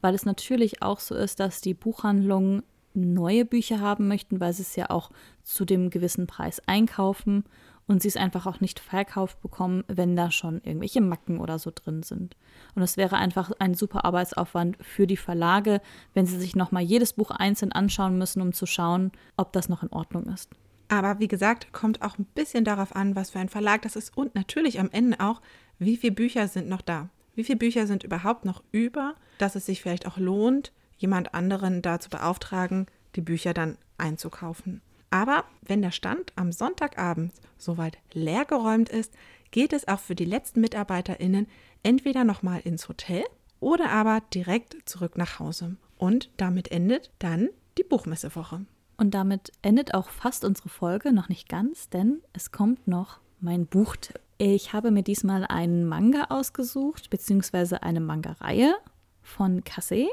Weil 0.00 0.14
es 0.14 0.24
natürlich 0.24 0.82
auch 0.82 1.00
so 1.00 1.14
ist, 1.14 1.40
dass 1.40 1.60
die 1.60 1.74
Buchhandlungen 1.74 2.62
neue 2.94 3.44
Bücher 3.44 3.80
haben 3.80 4.08
möchten, 4.08 4.40
weil 4.40 4.52
sie 4.52 4.62
es 4.62 4.76
ja 4.76 4.90
auch 4.90 5.10
zu 5.42 5.64
dem 5.64 5.90
gewissen 5.90 6.26
Preis 6.26 6.60
einkaufen 6.66 7.44
und 7.90 8.00
sie 8.00 8.06
es 8.06 8.16
einfach 8.16 8.46
auch 8.46 8.60
nicht 8.60 8.78
verkauft 8.78 9.42
bekommen, 9.42 9.82
wenn 9.88 10.14
da 10.14 10.30
schon 10.30 10.60
irgendwelche 10.62 11.00
Macken 11.00 11.40
oder 11.40 11.58
so 11.58 11.72
drin 11.74 12.04
sind. 12.04 12.36
Und 12.76 12.82
es 12.82 12.96
wäre 12.96 13.16
einfach 13.16 13.50
ein 13.58 13.74
super 13.74 14.04
Arbeitsaufwand 14.04 14.76
für 14.80 15.08
die 15.08 15.16
Verlage, 15.16 15.80
wenn 16.14 16.24
sie 16.24 16.38
sich 16.38 16.54
nochmal 16.54 16.84
jedes 16.84 17.14
Buch 17.14 17.32
einzeln 17.32 17.72
anschauen 17.72 18.16
müssen, 18.16 18.42
um 18.42 18.52
zu 18.52 18.64
schauen, 18.64 19.10
ob 19.36 19.52
das 19.52 19.68
noch 19.68 19.82
in 19.82 19.90
Ordnung 19.90 20.26
ist. 20.26 20.50
Aber 20.86 21.18
wie 21.18 21.26
gesagt, 21.26 21.72
kommt 21.72 22.00
auch 22.00 22.16
ein 22.16 22.26
bisschen 22.26 22.64
darauf 22.64 22.94
an, 22.94 23.16
was 23.16 23.30
für 23.30 23.40
ein 23.40 23.48
Verlag 23.48 23.82
das 23.82 23.96
ist 23.96 24.16
und 24.16 24.36
natürlich 24.36 24.78
am 24.78 24.90
Ende 24.92 25.18
auch, 25.18 25.42
wie 25.80 25.96
viele 25.96 26.14
Bücher 26.14 26.46
sind 26.46 26.68
noch 26.68 26.82
da. 26.82 27.08
Wie 27.34 27.42
viele 27.42 27.58
Bücher 27.58 27.88
sind 27.88 28.04
überhaupt 28.04 28.44
noch 28.44 28.62
über, 28.70 29.16
dass 29.38 29.56
es 29.56 29.66
sich 29.66 29.82
vielleicht 29.82 30.06
auch 30.06 30.16
lohnt, 30.16 30.70
jemand 30.96 31.34
anderen 31.34 31.82
da 31.82 31.98
zu 31.98 32.08
beauftragen, 32.08 32.86
die 33.16 33.20
Bücher 33.20 33.52
dann 33.52 33.78
einzukaufen. 33.98 34.80
Aber 35.10 35.44
wenn 35.62 35.82
der 35.82 35.90
Stand 35.90 36.32
am 36.36 36.52
Sonntagabend 36.52 37.32
soweit 37.58 37.98
leergeräumt 38.12 38.88
ist, 38.88 39.12
geht 39.50 39.72
es 39.72 39.88
auch 39.88 39.98
für 39.98 40.14
die 40.14 40.24
letzten 40.24 40.60
MitarbeiterInnen 40.60 41.48
entweder 41.82 42.24
nochmal 42.24 42.60
ins 42.60 42.88
Hotel 42.88 43.24
oder 43.58 43.90
aber 43.90 44.22
direkt 44.32 44.76
zurück 44.88 45.18
nach 45.18 45.38
Hause. 45.40 45.76
Und 45.98 46.30
damit 46.36 46.70
endet 46.70 47.10
dann 47.18 47.50
die 47.76 47.84
Buchmessewoche. 47.84 48.64
Und 48.96 49.14
damit 49.14 49.52
endet 49.62 49.94
auch 49.94 50.10
fast 50.10 50.44
unsere 50.44 50.68
Folge, 50.68 51.12
noch 51.12 51.28
nicht 51.28 51.48
ganz, 51.48 51.88
denn 51.88 52.20
es 52.32 52.52
kommt 52.52 52.86
noch 52.86 53.20
mein 53.40 53.66
Buchtipp. 53.66 54.20
Ich 54.38 54.72
habe 54.72 54.90
mir 54.90 55.02
diesmal 55.02 55.44
einen 55.44 55.86
Manga 55.86 56.26
ausgesucht, 56.28 57.10
beziehungsweise 57.10 57.82
eine 57.82 58.00
Manga-Reihe 58.00 58.74
von 59.22 59.64
Kase, 59.64 60.08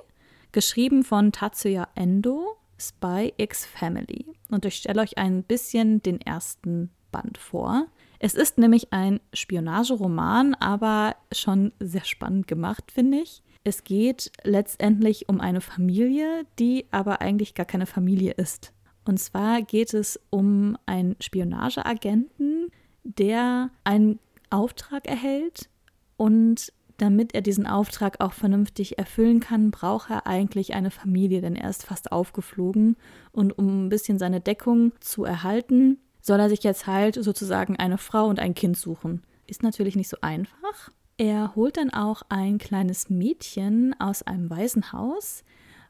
geschrieben 0.51 1.03
von 1.03 1.31
Tatsuya 1.31 1.87
Endo 1.95 2.57
Spy 2.79 3.33
X 3.37 3.65
Family. 3.65 4.25
Und 4.49 4.65
ich 4.65 4.75
stelle 4.75 5.01
euch 5.01 5.17
ein 5.17 5.43
bisschen 5.43 6.01
den 6.01 6.21
ersten 6.21 6.91
Band 7.11 7.37
vor. 7.37 7.87
Es 8.19 8.33
ist 8.33 8.57
nämlich 8.57 8.93
ein 8.93 9.19
Spionageroman, 9.33 10.55
aber 10.55 11.15
schon 11.31 11.71
sehr 11.79 12.03
spannend 12.03 12.47
gemacht, 12.47 12.91
finde 12.91 13.19
ich. 13.19 13.43
Es 13.63 13.83
geht 13.83 14.31
letztendlich 14.43 15.29
um 15.29 15.41
eine 15.41 15.61
Familie, 15.61 16.45
die 16.57 16.85
aber 16.91 17.21
eigentlich 17.21 17.53
gar 17.53 17.65
keine 17.65 17.85
Familie 17.85 18.31
ist. 18.31 18.73
Und 19.05 19.19
zwar 19.19 19.61
geht 19.61 19.93
es 19.93 20.19
um 20.29 20.77
einen 20.85 21.15
Spionageagenten, 21.21 22.71
der 23.03 23.69
einen 23.83 24.19
Auftrag 24.49 25.07
erhält 25.07 25.69
und 26.17 26.73
damit 26.97 27.35
er 27.35 27.41
diesen 27.41 27.67
Auftrag 27.67 28.19
auch 28.19 28.33
vernünftig 28.33 28.97
erfüllen 28.97 29.39
kann, 29.39 29.71
braucht 29.71 30.09
er 30.09 30.27
eigentlich 30.27 30.73
eine 30.73 30.91
Familie, 30.91 31.41
denn 31.41 31.55
er 31.55 31.69
ist 31.69 31.85
fast 31.85 32.11
aufgeflogen. 32.11 32.97
Und 33.31 33.57
um 33.57 33.85
ein 33.85 33.89
bisschen 33.89 34.17
seine 34.17 34.41
Deckung 34.41 34.91
zu 34.99 35.23
erhalten, 35.23 35.99
soll 36.21 36.39
er 36.39 36.49
sich 36.49 36.63
jetzt 36.63 36.87
halt 36.87 37.15
sozusagen 37.15 37.77
eine 37.77 37.97
Frau 37.97 38.27
und 38.27 38.39
ein 38.39 38.55
Kind 38.55 38.77
suchen. 38.77 39.21
Ist 39.45 39.63
natürlich 39.63 39.95
nicht 39.95 40.09
so 40.09 40.17
einfach. 40.21 40.91
Er 41.17 41.55
holt 41.55 41.77
dann 41.77 41.91
auch 41.91 42.23
ein 42.29 42.57
kleines 42.57 43.09
Mädchen 43.09 43.95
aus 43.99 44.23
einem 44.23 44.49
Waisenhaus. 44.49 45.43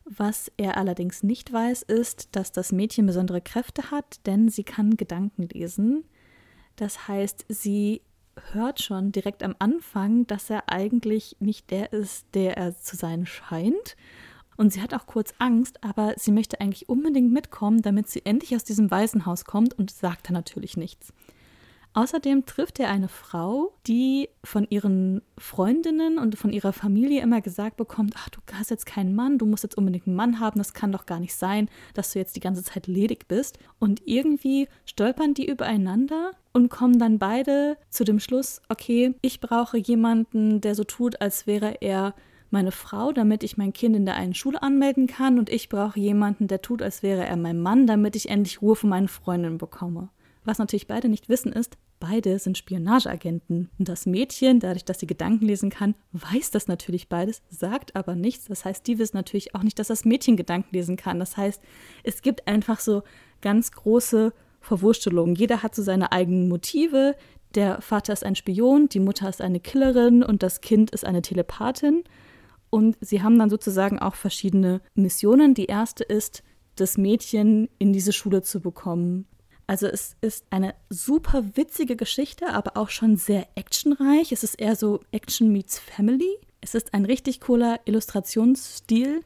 Was 0.05 0.51
er 0.55 0.77
allerdings 0.77 1.23
nicht 1.23 1.51
weiß, 1.51 1.83
ist, 1.83 2.29
dass 2.35 2.51
das 2.51 2.71
Mädchen 2.71 3.05
besondere 3.05 3.41
Kräfte 3.41 3.91
hat, 3.91 4.25
denn 4.25 4.47
sie 4.47 4.63
kann 4.63 4.95
Gedanken 4.95 5.49
lesen. 5.49 6.05
Das 6.77 7.07
heißt, 7.07 7.45
sie 7.49 8.01
hört 8.51 8.81
schon 8.81 9.11
direkt 9.11 9.43
am 9.43 9.55
Anfang, 9.59 10.27
dass 10.27 10.49
er 10.49 10.69
eigentlich 10.69 11.35
nicht 11.39 11.71
der 11.71 11.93
ist, 11.93 12.25
der 12.33 12.57
er 12.57 12.77
zu 12.77 12.95
sein 12.95 13.25
scheint. 13.25 13.95
Und 14.57 14.73
sie 14.73 14.81
hat 14.81 14.93
auch 14.93 15.05
kurz 15.05 15.33
Angst, 15.37 15.83
aber 15.83 16.13
sie 16.17 16.31
möchte 16.31 16.59
eigentlich 16.59 16.89
unbedingt 16.89 17.31
mitkommen, 17.31 17.81
damit 17.81 18.09
sie 18.09 18.25
endlich 18.25 18.55
aus 18.55 18.63
diesem 18.63 18.89
Waisenhaus 18.89 19.45
kommt 19.45 19.73
und 19.77 19.91
sagt 19.91 20.27
dann 20.27 20.33
natürlich 20.33 20.77
nichts. 20.77 21.13
Außerdem 21.97 22.45
trifft 22.45 22.79
er 22.79 22.91
eine 22.91 23.07
Frau, 23.07 23.73
die 23.87 24.29
von 24.43 24.67
ihren 24.69 25.23
Freundinnen 25.35 26.19
und 26.19 26.37
von 26.37 26.53
ihrer 26.53 26.71
Familie 26.71 27.23
immer 27.23 27.41
gesagt 27.41 27.75
bekommt, 27.75 28.13
ach, 28.15 28.29
du 28.29 28.39
hast 28.53 28.69
jetzt 28.69 28.85
keinen 28.85 29.15
Mann, 29.15 29.39
du 29.39 29.47
musst 29.47 29.63
jetzt 29.63 29.79
unbedingt 29.79 30.05
einen 30.05 30.15
Mann 30.15 30.39
haben, 30.39 30.59
das 30.59 30.75
kann 30.75 30.91
doch 30.91 31.07
gar 31.07 31.19
nicht 31.19 31.33
sein, 31.33 31.69
dass 31.95 32.13
du 32.13 32.19
jetzt 32.19 32.35
die 32.35 32.39
ganze 32.39 32.61
Zeit 32.61 32.85
ledig 32.85 33.27
bist. 33.27 33.57
Und 33.79 34.03
irgendwie 34.05 34.67
stolpern 34.85 35.33
die 35.33 35.49
übereinander 35.49 36.33
und 36.53 36.69
kommen 36.69 36.99
dann 36.99 37.17
beide 37.17 37.77
zu 37.89 38.03
dem 38.03 38.19
Schluss, 38.19 38.61
okay, 38.69 39.15
ich 39.23 39.41
brauche 39.41 39.79
jemanden, 39.79 40.61
der 40.61 40.75
so 40.75 40.83
tut, 40.83 41.19
als 41.19 41.47
wäre 41.47 41.81
er 41.81 42.13
meine 42.51 42.71
Frau, 42.71 43.11
damit 43.11 43.41
ich 43.41 43.57
mein 43.57 43.73
Kind 43.73 43.95
in 43.95 44.05
der 44.05 44.17
einen 44.17 44.35
Schule 44.35 44.61
anmelden 44.61 45.07
kann 45.07 45.39
und 45.39 45.49
ich 45.49 45.67
brauche 45.67 45.99
jemanden, 45.99 46.47
der 46.47 46.61
tut, 46.61 46.83
als 46.83 47.01
wäre 47.01 47.25
er 47.25 47.37
mein 47.37 47.59
Mann, 47.59 47.87
damit 47.87 48.15
ich 48.15 48.29
endlich 48.29 48.61
Ruhe 48.61 48.75
von 48.75 48.91
meinen 48.91 49.07
Freundinnen 49.07 49.57
bekomme. 49.57 50.09
Was 50.45 50.59
natürlich 50.59 50.87
beide 50.87 51.09
nicht 51.09 51.27
wissen 51.27 51.51
ist, 51.51 51.75
beide 51.99 52.39
sind 52.39 52.57
Spionageagenten. 52.57 53.69
Und 53.77 53.89
das 53.89 54.05
Mädchen, 54.05 54.59
dadurch, 54.59 54.85
dass 54.85 54.99
sie 54.99 55.07
Gedanken 55.07 55.45
lesen 55.45 55.69
kann, 55.69 55.95
weiß 56.13 56.51
das 56.51 56.67
natürlich 56.67 57.09
beides, 57.09 57.41
sagt 57.49 57.95
aber 57.95 58.15
nichts. 58.15 58.45
Das 58.45 58.65
heißt, 58.65 58.85
die 58.87 58.99
wissen 58.99 59.17
natürlich 59.17 59.55
auch 59.55 59.63
nicht, 59.63 59.79
dass 59.79 59.87
das 59.87 60.05
Mädchen 60.05 60.37
Gedanken 60.37 60.75
lesen 60.75 60.97
kann. 60.97 61.19
Das 61.19 61.37
heißt, 61.37 61.61
es 62.03 62.21
gibt 62.21 62.47
einfach 62.47 62.79
so 62.79 63.03
ganz 63.41 63.71
große 63.71 64.33
Verwurstelungen. 64.59 65.35
Jeder 65.35 65.63
hat 65.63 65.75
so 65.75 65.83
seine 65.83 66.11
eigenen 66.11 66.49
Motive. 66.49 67.15
Der 67.55 67.81
Vater 67.81 68.13
ist 68.13 68.25
ein 68.25 68.35
Spion, 68.35 68.89
die 68.89 68.99
Mutter 68.99 69.29
ist 69.29 69.41
eine 69.41 69.59
Killerin 69.59 70.23
und 70.23 70.43
das 70.43 70.61
Kind 70.61 70.91
ist 70.91 71.05
eine 71.05 71.21
Telepathin. 71.21 72.03
Und 72.69 72.97
sie 72.99 73.23
haben 73.23 73.39
dann 73.39 73.49
sozusagen 73.49 73.99
auch 73.99 74.15
verschiedene 74.15 74.81
Missionen. 74.93 75.53
Die 75.53 75.65
erste 75.65 76.03
ist, 76.03 76.43
das 76.75 76.97
Mädchen 76.97 77.69
in 77.79 77.93
diese 77.93 78.13
Schule 78.13 78.41
zu 78.41 78.59
bekommen. 78.59 79.25
Also 79.67 79.87
es 79.87 80.15
ist 80.21 80.45
eine 80.49 80.73
super 80.89 81.57
witzige 81.57 81.97
Geschichte, 81.97 82.53
aber 82.53 82.77
auch 82.77 82.89
schon 82.89 83.17
sehr 83.17 83.47
actionreich. 83.55 84.31
Es 84.31 84.43
ist 84.43 84.55
eher 84.55 84.77
so 84.77 85.01
Action 85.11 85.51
meets 85.51 85.77
Family. 85.77 86.37
Es 86.61 86.73
ist 86.73 86.93
ein 86.93 87.03
richtig 87.03 87.41
cooler 87.41 87.81
Illustrationsstil 87.83 89.21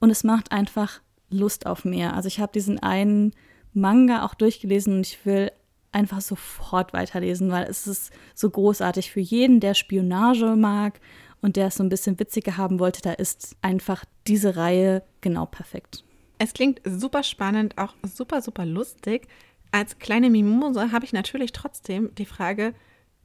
und 0.00 0.10
es 0.10 0.24
macht 0.24 0.50
einfach 0.50 1.00
Lust 1.30 1.66
auf 1.66 1.84
mehr. 1.84 2.14
Also 2.14 2.26
ich 2.26 2.40
habe 2.40 2.52
diesen 2.52 2.80
einen 2.80 3.32
Manga 3.72 4.24
auch 4.24 4.34
durchgelesen 4.34 4.96
und 4.96 5.06
ich 5.06 5.24
will 5.24 5.52
einfach 5.92 6.20
sofort 6.20 6.92
weiterlesen, 6.92 7.50
weil 7.52 7.64
es 7.64 7.86
ist 7.86 8.12
so 8.34 8.50
großartig 8.50 9.12
für 9.12 9.20
jeden, 9.20 9.60
der 9.60 9.74
Spionage 9.74 10.56
mag 10.56 11.00
und 11.40 11.56
der 11.56 11.68
es 11.68 11.76
so 11.76 11.84
ein 11.84 11.88
bisschen 11.88 12.18
witziger 12.18 12.56
haben 12.56 12.80
wollte. 12.80 13.00
Da 13.00 13.12
ist 13.12 13.56
einfach 13.62 14.04
diese 14.26 14.56
Reihe 14.56 15.02
genau 15.20 15.46
perfekt. 15.46 16.02
Es 16.38 16.52
klingt 16.52 16.80
super 16.84 17.22
spannend, 17.22 17.78
auch 17.78 17.94
super, 18.02 18.42
super 18.42 18.66
lustig. 18.66 19.28
Als 19.74 19.98
kleine 19.98 20.30
Mimose 20.30 20.92
habe 20.92 21.04
ich 21.04 21.12
natürlich 21.12 21.50
trotzdem 21.50 22.14
die 22.14 22.26
Frage, 22.26 22.74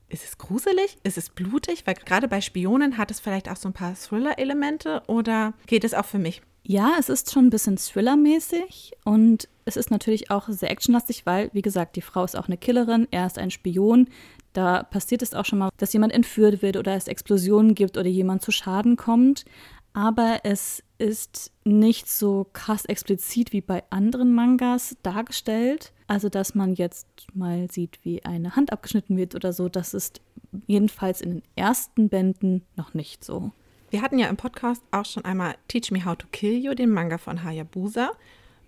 ist 0.08 0.26
es 0.26 0.40
gruselig? 0.40 0.98
Ist 1.04 1.20
es 1.20 1.30
blutig? 1.30 1.84
Weil 1.86 1.94
gerade 1.94 2.28
bei 2.28 2.42
Spionen 2.42 2.98
hat 2.98 3.12
es 3.12 3.20
vielleicht 3.20 3.48
auch 3.52 3.56
so 3.56 3.70
ein 3.70 3.74
paar 3.74 3.94
Thriller-Elemente 3.94 5.04
oder 5.06 5.54
geht 5.68 5.84
es 5.84 5.94
auch 5.94 6.06
für 6.06 6.18
mich? 6.18 6.42
Ja, 6.64 6.96
es 6.98 7.08
ist 7.08 7.32
schon 7.32 7.46
ein 7.46 7.50
bisschen 7.52 7.78
Thriller-mäßig 7.78 8.94
und 9.06 9.48
es 9.66 9.78
ist 9.78 9.92
natürlich 9.92 10.32
auch 10.32 10.50
sehr 10.50 10.72
actionlastig, 10.72 11.28
weil, 11.28 11.52
wie 11.54 11.62
gesagt, 11.62 11.96
die 11.96 12.02
Frau 12.02 12.24
ist 12.24 12.36
auch 12.36 12.48
eine 12.48 12.58
Killerin, 12.58 13.08
er 13.12 13.28
ist 13.28 13.38
ein 13.38 13.52
Spion, 13.52 14.10
Da 14.54 14.82
passiert 14.82 15.22
es 15.22 15.36
auch 15.36 15.46
schon 15.46 15.60
mal, 15.60 15.70
dass 15.78 15.94
jemand 15.94 16.14
entführt 16.14 16.64
wird 16.64 16.78
oder 16.78 16.96
es 16.96 17.08
Explosionen 17.08 17.76
gibt 17.76 17.96
oder 17.96 18.10
jemand 18.10 18.42
zu 18.42 18.52
Schaden 18.52 18.98
kommt. 18.98 19.46
Aber 19.94 20.40
es 20.46 20.84
ist 20.98 21.52
nicht 21.64 22.10
so 22.10 22.48
krass 22.54 22.86
explizit 22.86 23.54
wie 23.54 23.62
bei 23.62 23.84
anderen 23.92 24.34
Mangas 24.34 24.98
dargestellt. 25.04 25.94
Also, 26.10 26.28
dass 26.28 26.56
man 26.56 26.74
jetzt 26.74 27.08
mal 27.36 27.70
sieht, 27.70 28.00
wie 28.02 28.26
eine 28.26 28.56
Hand 28.56 28.74
abgeschnitten 28.74 29.16
wird 29.16 29.36
oder 29.36 29.54
so. 29.54 29.70
Das 29.70 29.94
ist 29.94 30.22
jedenfalls 30.66 31.22
in 31.22 31.30
den 31.30 31.44
ersten 31.56 32.10
Bänden 32.10 32.66
noch 32.76 32.96
nicht 32.96 33.24
so. 33.24 33.52
Wir 33.92 34.02
hatten 34.02 34.18
ja 34.18 34.28
im 34.28 34.36
Podcast 34.36 34.82
auch 34.90 35.06
schon 35.06 35.24
einmal 35.24 35.54
Teach 35.68 35.92
Me 35.92 36.04
How 36.04 36.18
to 36.18 36.26
Kill 36.32 36.58
You, 36.66 36.74
den 36.74 36.90
Manga 36.90 37.20
von 37.20 37.44
Hayabusa. 37.44 38.14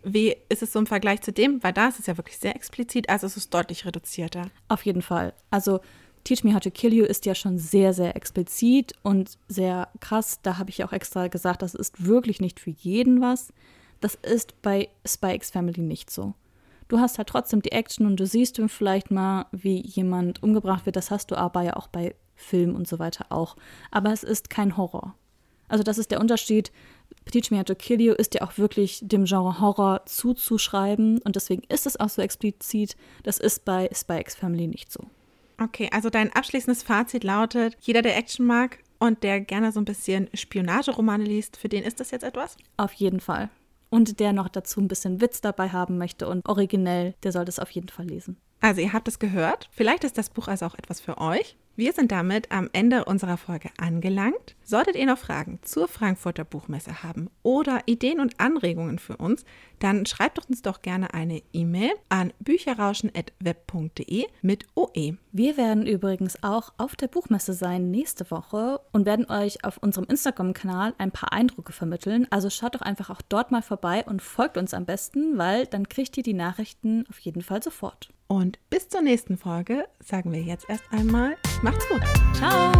Wie 0.04 0.36
ist 0.50 0.62
es 0.62 0.72
so 0.72 0.78
im 0.78 0.86
Vergleich 0.86 1.22
zu 1.22 1.32
dem? 1.32 1.64
Weil 1.64 1.74
da 1.74 1.88
ist 1.88 2.00
es 2.00 2.06
ja 2.06 2.16
wirklich 2.16 2.38
sehr 2.38 2.56
explizit, 2.56 3.10
also 3.10 3.26
es 3.26 3.38
ist 3.38 3.52
deutlich 3.52 3.88
reduzierter. 3.88 4.52
Auf 4.68 4.86
jeden 4.86 5.02
Fall. 5.02 5.34
Also 5.50 5.80
Teach 6.24 6.44
Me 6.44 6.54
How 6.54 6.62
to 6.62 6.70
Kill 6.70 6.94
You 6.94 7.06
ist 7.06 7.26
ja 7.26 7.34
schon 7.34 7.58
sehr, 7.58 7.94
sehr 7.94 8.16
explizit 8.16 8.94
und 9.02 9.40
sehr 9.48 9.90
krass. 10.00 10.42
Da 10.44 10.60
habe 10.60 10.70
ich 10.70 10.84
auch 10.84 10.94
extra 10.94 11.28
gesagt, 11.28 11.64
das 11.64 11.74
ist 11.74 12.06
wirklich 12.06 12.40
nicht 12.40 12.60
für 12.60 12.70
jeden 12.70 13.20
was. 13.20 13.52
Das 14.00 14.14
ist 14.14 14.62
bei 14.62 14.90
X 15.04 15.50
Family 15.50 15.82
nicht 15.82 16.12
so. 16.12 16.36
Du 16.92 17.00
hast 17.00 17.18
halt 17.18 17.30
trotzdem 17.30 17.62
die 17.62 17.72
Action 17.72 18.06
und 18.06 18.18
du 18.20 18.26
siehst 18.26 18.62
vielleicht 18.68 19.12
mal, 19.12 19.46
wie 19.54 19.80
jemand 19.80 20.44
umgebracht 20.44 20.86
wird. 20.86 20.98
Das 20.98 21.10
hast 21.10 21.32
du 21.32 21.38
aber 21.38 21.62
ja 21.62 21.78
auch 21.78 21.88
bei 21.88 22.16
Film 22.36 22.76
und 22.76 22.86
so 22.86 23.00
weiter 23.00 23.28
auch. 23.30 23.56
Aber 23.92 24.12
es 24.12 24.24
ist 24.24 24.50
kein 24.50 24.76
Horror. 24.76 25.16
Also 25.70 25.86
das 25.86 25.98
ist 25.98 26.12
der 26.12 26.20
Unterschied. 26.20 26.70
Teach 27.32 27.50
Me 27.50 27.60
How 27.60 27.64
to 27.64 27.76
Kill 27.76 28.02
You 28.02 28.12
ist 28.12 28.36
ja 28.36 28.42
auch 28.42 28.58
wirklich 28.58 29.00
dem 29.04 29.24
Genre 29.24 29.62
Horror 29.62 30.02
zuzuschreiben 30.06 31.20
und 31.20 31.38
deswegen 31.38 31.62
ist 31.70 31.86
es 31.86 31.98
auch 31.98 32.10
so 32.10 32.22
explizit. 32.22 32.98
Das 33.24 33.38
ist 33.38 33.64
bei 33.64 33.86
X 33.86 34.36
Family 34.36 34.68
nicht 34.68 34.92
so. 34.92 35.06
Okay, 35.62 35.88
also 35.94 36.10
dein 36.10 36.34
abschließendes 36.34 36.84
Fazit 36.84 37.24
lautet, 37.24 37.78
jeder, 37.80 38.02
der 38.02 38.18
Action 38.18 38.46
mag 38.46 38.80
und 39.00 39.24
der 39.24 39.40
gerne 39.40 39.72
so 39.72 39.80
ein 39.80 39.86
bisschen 39.86 40.28
Spionageromane 40.34 41.24
liest, 41.24 41.56
für 41.56 41.70
den 41.70 41.84
ist 41.84 42.02
das 42.02 42.12
jetzt 42.12 42.24
etwas? 42.24 42.58
Auf 42.76 42.92
jeden 42.92 43.22
Fall. 43.22 43.50
Und 43.92 44.20
der 44.20 44.34
noch 44.34 44.48
dazu 44.48 44.80
ein 44.80 44.88
bisschen 44.88 45.22
Witz 45.22 45.42
dabei 45.42 45.70
haben 45.70 45.98
möchte 45.98 46.28
und 46.28 46.48
originell, 46.48 47.14
der 47.24 47.32
soll 47.32 47.46
das 47.46 47.60
auf 47.60 47.70
jeden 47.70 47.90
Fall 47.90 48.08
lesen. 48.08 48.38
Also 48.62 48.80
ihr 48.82 48.94
habt 48.94 49.08
es 49.08 49.20
gehört. 49.20 49.70
Vielleicht 49.72 50.04
ist 50.04 50.18
das 50.18 50.30
Buch 50.30 50.48
also 50.48 50.66
auch 50.66 50.76
etwas 50.76 51.02
für 51.02 51.18
euch. 51.18 51.58
Wir 51.78 51.94
sind 51.94 52.12
damit 52.12 52.52
am 52.52 52.70
Ende 52.74 53.06
unserer 53.06 53.38
Folge 53.38 53.70
angelangt. 53.78 54.56
Solltet 54.62 54.96
ihr 54.98 55.06
noch 55.06 55.18
Fragen 55.18 55.60
zur 55.62 55.88
Frankfurter 55.88 56.44
Buchmesse 56.44 57.02
haben 57.02 57.30
oder 57.44 57.82
Ideen 57.86 58.20
und 58.20 58.40
Anregungen 58.42 59.00
für 59.00 59.16
uns, 59.18 59.46
dann 59.80 60.06
schreibt 60.06 60.48
uns 60.48 60.62
doch 60.62 60.82
gerne 60.82 61.14
eine 61.14 61.42
E-Mail 61.54 61.92
an 62.10 62.34
bücherrauschen.web.de 62.40 64.28
mit 64.42 64.66
OE. 64.76 65.18
Wir 65.32 65.58
werden 65.58 65.88
übrigens 65.88 66.44
auch 66.44 66.74
auf 66.78 66.98
der 66.98 67.08
Buchmesse 67.08 67.54
sein 67.54 67.90
nächste 67.90 68.30
Woche 68.32 68.82
und 68.92 69.06
werden 69.06 69.30
euch 69.30 69.64
auf 69.64 69.78
unserem 69.78 70.08
Instagram-Kanal 70.08 70.94
ein 70.98 71.12
paar 71.12 71.32
Eindrücke 71.32 71.72
vermitteln. 71.72 72.28
Also 72.30 72.50
schaut 72.50 72.76
doch 72.76 72.82
einfach 72.82 73.10
auch 73.10 73.22
dort 73.28 73.52
mal 73.52 73.62
vorbei 73.62 74.04
und 74.06 74.22
folgt 74.22 74.58
uns 74.58 74.74
am 74.74 74.86
besten, 74.86 75.38
weil 75.38 75.68
dann 75.68 75.88
kriegt 75.88 76.18
ihr 76.18 76.24
die 76.24 76.34
Nachrichten 76.34 77.06
auf 77.10 77.20
jeden 77.20 77.42
Fall 77.42 77.64
sofort. 77.64 78.10
Und 78.32 78.60
bis 78.70 78.88
zur 78.88 79.02
nächsten 79.02 79.38
Folge 79.38 79.84
sagen 80.00 80.32
wir 80.32 80.42
jetzt 80.42 80.70
erst 80.70 80.86
einmal, 80.90 81.36
macht's 81.64 81.86
gut. 81.90 82.02
Ciao. 82.34 82.72